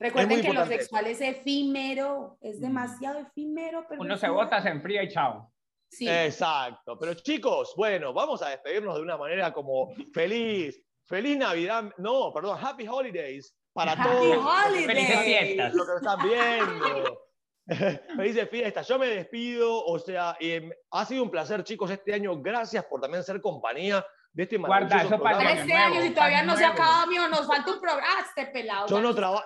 Recuerden 0.00 0.40
que 0.40 0.52
lo 0.52 0.64
sexual 0.64 1.08
es 1.08 1.20
efímero, 1.20 2.38
es 2.40 2.58
Mm. 2.58 2.62
demasiado 2.62 3.18
efímero. 3.18 3.84
Pero 3.88 4.00
Uno 4.00 4.16
se 4.16 4.28
bota, 4.28 4.62
se 4.62 4.68
enfría 4.68 5.02
y 5.02 5.08
chao. 5.08 5.52
Sí. 5.90 6.08
Exacto. 6.08 6.96
Pero 6.98 7.14
chicos, 7.14 7.74
bueno, 7.76 8.12
vamos 8.12 8.40
a 8.42 8.50
despedirnos 8.50 8.94
de 8.94 9.02
una 9.02 9.16
manera 9.16 9.52
como 9.52 9.92
feliz. 10.14 10.80
Feliz 11.04 11.36
Navidad. 11.36 11.90
No, 11.98 12.32
perdón, 12.32 12.58
Happy 12.62 12.86
Holidays 12.86 13.54
para 13.72 13.92
Happy 13.92 14.02
todos. 14.08 14.36
Holidays. 14.68 14.86
Felices 14.86 15.20
fiestas. 15.20 15.74
Lo 15.74 15.84
que 15.84 15.92
están 15.96 16.18
viendo. 16.28 17.20
Felices 18.16 18.48
fiestas. 18.48 18.88
Yo 18.88 18.98
me 18.98 19.06
despido. 19.08 19.84
O 19.84 19.98
sea, 19.98 20.36
em, 20.40 20.70
ha 20.90 21.04
sido 21.04 21.22
un 21.22 21.30
placer, 21.30 21.62
chicos, 21.64 21.90
este 21.90 22.14
año. 22.14 22.40
Gracias 22.40 22.84
por 22.84 23.00
también 23.00 23.22
ser 23.22 23.40
compañía. 23.40 24.04
de 24.32 24.42
este 24.44 24.56
Guarda, 24.56 25.02
eso 25.02 25.20
para 25.20 25.38
programa. 25.38 25.60
Este 25.60 25.72
año, 25.74 26.02
si 26.02 26.10
todavía 26.10 26.42
no 26.42 26.56
se 26.56 26.64
acaba, 26.64 27.06
mío, 27.06 27.28
nos 27.28 27.46
falta 27.46 27.72
un 27.72 27.80
programa. 27.80 28.06
Ah, 28.08 28.24
Este 28.26 28.46
pelado. 28.46 28.86
Yo 28.88 29.00
no 29.00 29.14
trabajo. 29.14 29.44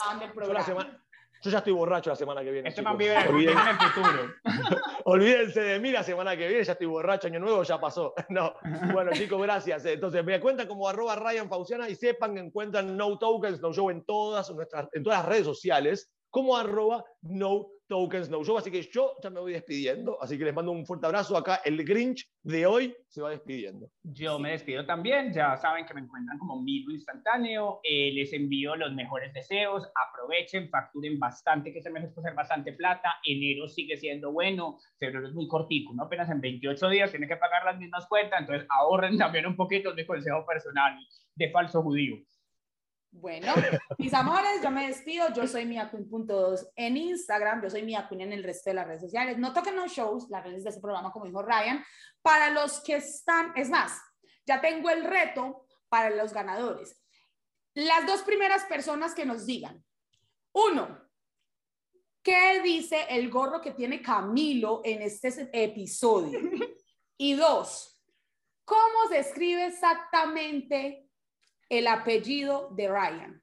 Yo, 1.45 1.51
ya 1.51 1.59
estoy 1.59 1.73
borracho 1.73 2.11
la 2.11 2.15
semana 2.15 2.45
que 2.45 2.53
viene. 2.53 2.69
Este 2.69 2.83
chicos. 2.83 2.97
vive, 2.97 3.17
en 3.17 3.59
el 3.59 3.75
futuro. 3.75 4.33
olvídense 5.07 5.61
de 5.61 5.81
mí 5.81 5.91
la 5.91 6.05
semana 6.05 6.37
que 6.37 6.47
viene, 6.47 6.63
ya 6.63 6.73
estoy 6.75 6.87
borracho, 6.87 7.27
año 7.27 7.41
nuevo 7.41 7.65
ya 7.65 7.81
pasó. 7.81 8.15
No. 8.29 8.55
Bueno, 8.93 9.11
chicos, 9.13 9.43
gracias. 9.43 9.85
Entonces, 9.87 10.25
me 10.25 10.39
cuentan 10.41 10.69
como 10.69 10.89
arroba 10.89 11.17
Ryan 11.17 11.49
Fauciana 11.49 11.89
y 11.89 11.97
sepan 11.97 12.35
que 12.35 12.41
encuentran 12.43 12.97
No 12.97 13.19
Tokens 13.19 13.61
No 13.61 13.73
Show 13.73 13.91
en 13.91 14.05
todas 14.05 14.49
nuestras, 14.51 14.89
en 14.93 15.03
todas 15.03 15.19
las 15.19 15.29
redes 15.29 15.45
sociales, 15.45 16.13
como 16.31 16.57
arroba 16.57 17.05
No 17.23 17.67
Tokens 17.88 18.31
No 18.31 18.45
Show. 18.45 18.59
Así 18.59 18.71
que 18.71 18.83
yo 18.83 19.14
ya 19.23 19.31
me 19.31 19.40
voy 19.40 19.53
despidiendo. 19.53 20.21
Así 20.21 20.38
que 20.38 20.45
les 20.45 20.55
mando 20.55 20.73
un 20.73 20.87
fuerte 20.87 21.07
abrazo. 21.07 21.37
Acá 21.37 21.61
el 21.64 21.85
Grinch 21.85 22.29
de 22.42 22.66
hoy 22.66 22.97
se 23.09 23.23
va 23.23 23.31
despidiendo. 23.31 23.88
Yo 24.03 24.38
me 24.38 24.53
despido 24.53 24.85
también, 24.85 25.33
ya 25.33 25.57
saben 25.57 25.87
que 25.87 25.95
me 25.95 26.01
encuentran 26.01 26.38
como 26.38 26.61
Milo 26.61 26.92
Instantáneo, 26.92 27.81
eh, 27.85 28.11
les 28.12 28.33
envío 28.33 28.75
los 28.75 28.92
mejores 28.95 29.33
deseos, 29.33 29.87
aprovechen, 30.09 30.68
facturen 30.71 31.18
bastante, 31.18 31.73
que 31.73 31.83
se 31.83 31.90
me 31.90 32.01
hace 32.01 32.09
hacer 32.09 32.35
bastante 32.35 32.73
plata, 32.73 33.14
enero 33.25 33.68
sigue 33.68 33.97
siendo 33.97 34.33
bueno, 34.33 34.79
febrero 34.99 35.29
es 35.29 35.35
muy 35.35 35.47
cortico, 35.47 35.92
¿no? 35.95 36.05
apenas 36.05 36.31
en 36.31 36.40
28 36.40 36.88
días 36.88 37.11
tienen 37.11 37.29
que 37.29 37.37
pagar 37.37 37.64
las 37.64 37.79
mismas 37.79 38.07
cuentas, 38.09 38.40
entonces 38.40 38.66
ahorren 38.71 39.18
también 39.18 39.47
un 39.47 39.57
poquito, 39.57 39.95
mi 39.95 40.07
consejo 40.07 40.45
personal 40.47 40.99
de 41.37 41.51
falso 41.51 41.83
judío. 41.83 42.16
Bueno, 43.12 43.53
mis 43.98 44.14
amores, 44.14 44.62
yo 44.62 44.70
me 44.70 44.88
despido. 44.88 45.33
Yo 45.35 45.46
soy 45.46 45.66
miaqueen.2 45.66 46.70
en 46.75 46.96
Instagram. 46.96 47.62
Yo 47.62 47.68
soy 47.68 47.83
miaqueen 47.83 48.22
en 48.22 48.33
el 48.33 48.42
resto 48.42 48.70
de 48.70 48.75
las 48.75 48.87
redes 48.87 49.03
sociales. 49.03 49.37
No 49.37 49.53
toquen 49.53 49.77
los 49.77 49.92
shows, 49.92 50.29
las 50.31 50.42
redes 50.42 50.64
de 50.64 50.70
ese 50.70 50.81
programa, 50.81 51.12
como 51.12 51.27
dijo 51.27 51.42
Ryan. 51.42 51.85
Para 52.22 52.51
los 52.51 52.81
que 52.81 52.96
están, 52.96 53.53
es 53.55 53.68
más, 53.68 54.01
ya 54.46 54.62
tengo 54.62 54.88
el 54.88 55.05
reto 55.05 55.66
para 55.90 56.09
los 56.09 56.33
ganadores. 56.33 57.01
Las 57.75 58.07
dos 58.07 58.22
primeras 58.22 58.64
personas 58.64 59.14
que 59.14 59.27
nos 59.27 59.44
digan. 59.44 59.85
Uno, 60.53 60.98
¿qué 62.22 62.62
dice 62.62 63.07
el 63.11 63.31
gorro 63.31 63.61
que 63.61 63.72
tiene 63.72 64.01
Camilo 64.01 64.81
en 64.85 65.03
este 65.03 65.51
episodio? 65.53 66.40
Y 67.18 67.35
dos, 67.35 68.03
¿cómo 68.64 69.09
se 69.11 69.18
escribe 69.18 69.66
exactamente 69.66 71.12
el 71.73 71.87
apellido 71.87 72.69
de 72.73 72.87
Ryan. 72.87 73.43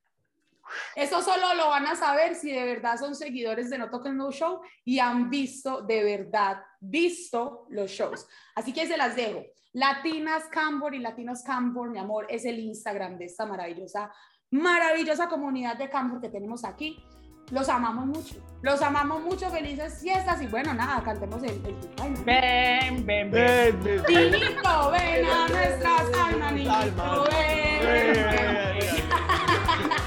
Eso 0.96 1.24
solo 1.24 1.56
lo 1.56 1.70
van 1.70 1.88
a 1.88 1.96
saber 1.96 2.36
si 2.36 2.52
de 2.52 2.64
verdad 2.64 3.00
son 3.00 3.16
seguidores 3.16 3.72
de 3.72 3.80
No 3.80 3.90
Token 3.90 4.16
No 4.16 4.32
Show 4.32 4.62
y 4.86 5.00
han 5.00 5.32
visto 5.32 5.82
de 5.82 6.04
verdad, 6.04 6.62
visto 6.80 7.66
los 7.72 7.90
shows. 7.90 8.28
Así 8.54 8.72
que 8.72 8.86
se 8.86 8.98
las 8.98 9.16
dejo. 9.16 9.44
Latinas 9.74 10.44
Cambor 10.52 10.94
y 10.94 11.00
Latinos 11.00 11.42
Cambor, 11.42 11.90
mi 11.90 11.98
amor, 11.98 12.28
es 12.30 12.46
el 12.46 12.60
Instagram 12.60 13.18
de 13.18 13.26
esta 13.26 13.48
maravillosa, 13.48 14.14
maravillosa 14.52 15.28
comunidad 15.28 15.76
de 15.78 15.90
Cambor 15.90 16.22
que 16.22 16.30
tenemos 16.30 16.64
aquí. 16.64 17.04
Los 17.52 17.68
amamos 17.68 18.06
mucho, 18.06 18.36
los 18.62 18.82
amamos 18.82 19.22
mucho, 19.22 19.50
felices 19.50 20.00
fiestas 20.02 20.42
y 20.42 20.48
bueno, 20.48 20.74
nada, 20.74 21.04
cantemos 21.04 21.44
el. 21.44 21.60
Ven, 22.26 22.26
ven, 22.26 23.06
ven. 23.06 23.32
Ven, 23.32 23.84
ven, 23.84 24.04
ven. 24.08 24.32
Niñito, 24.32 24.92
ven 24.92 25.26
a 25.26 25.48
nuestras 25.48 26.14
almas, 26.16 26.54
niñito, 26.54 27.28
ven, 27.32 27.82
ven, 27.82 28.14
ven. 28.14 28.80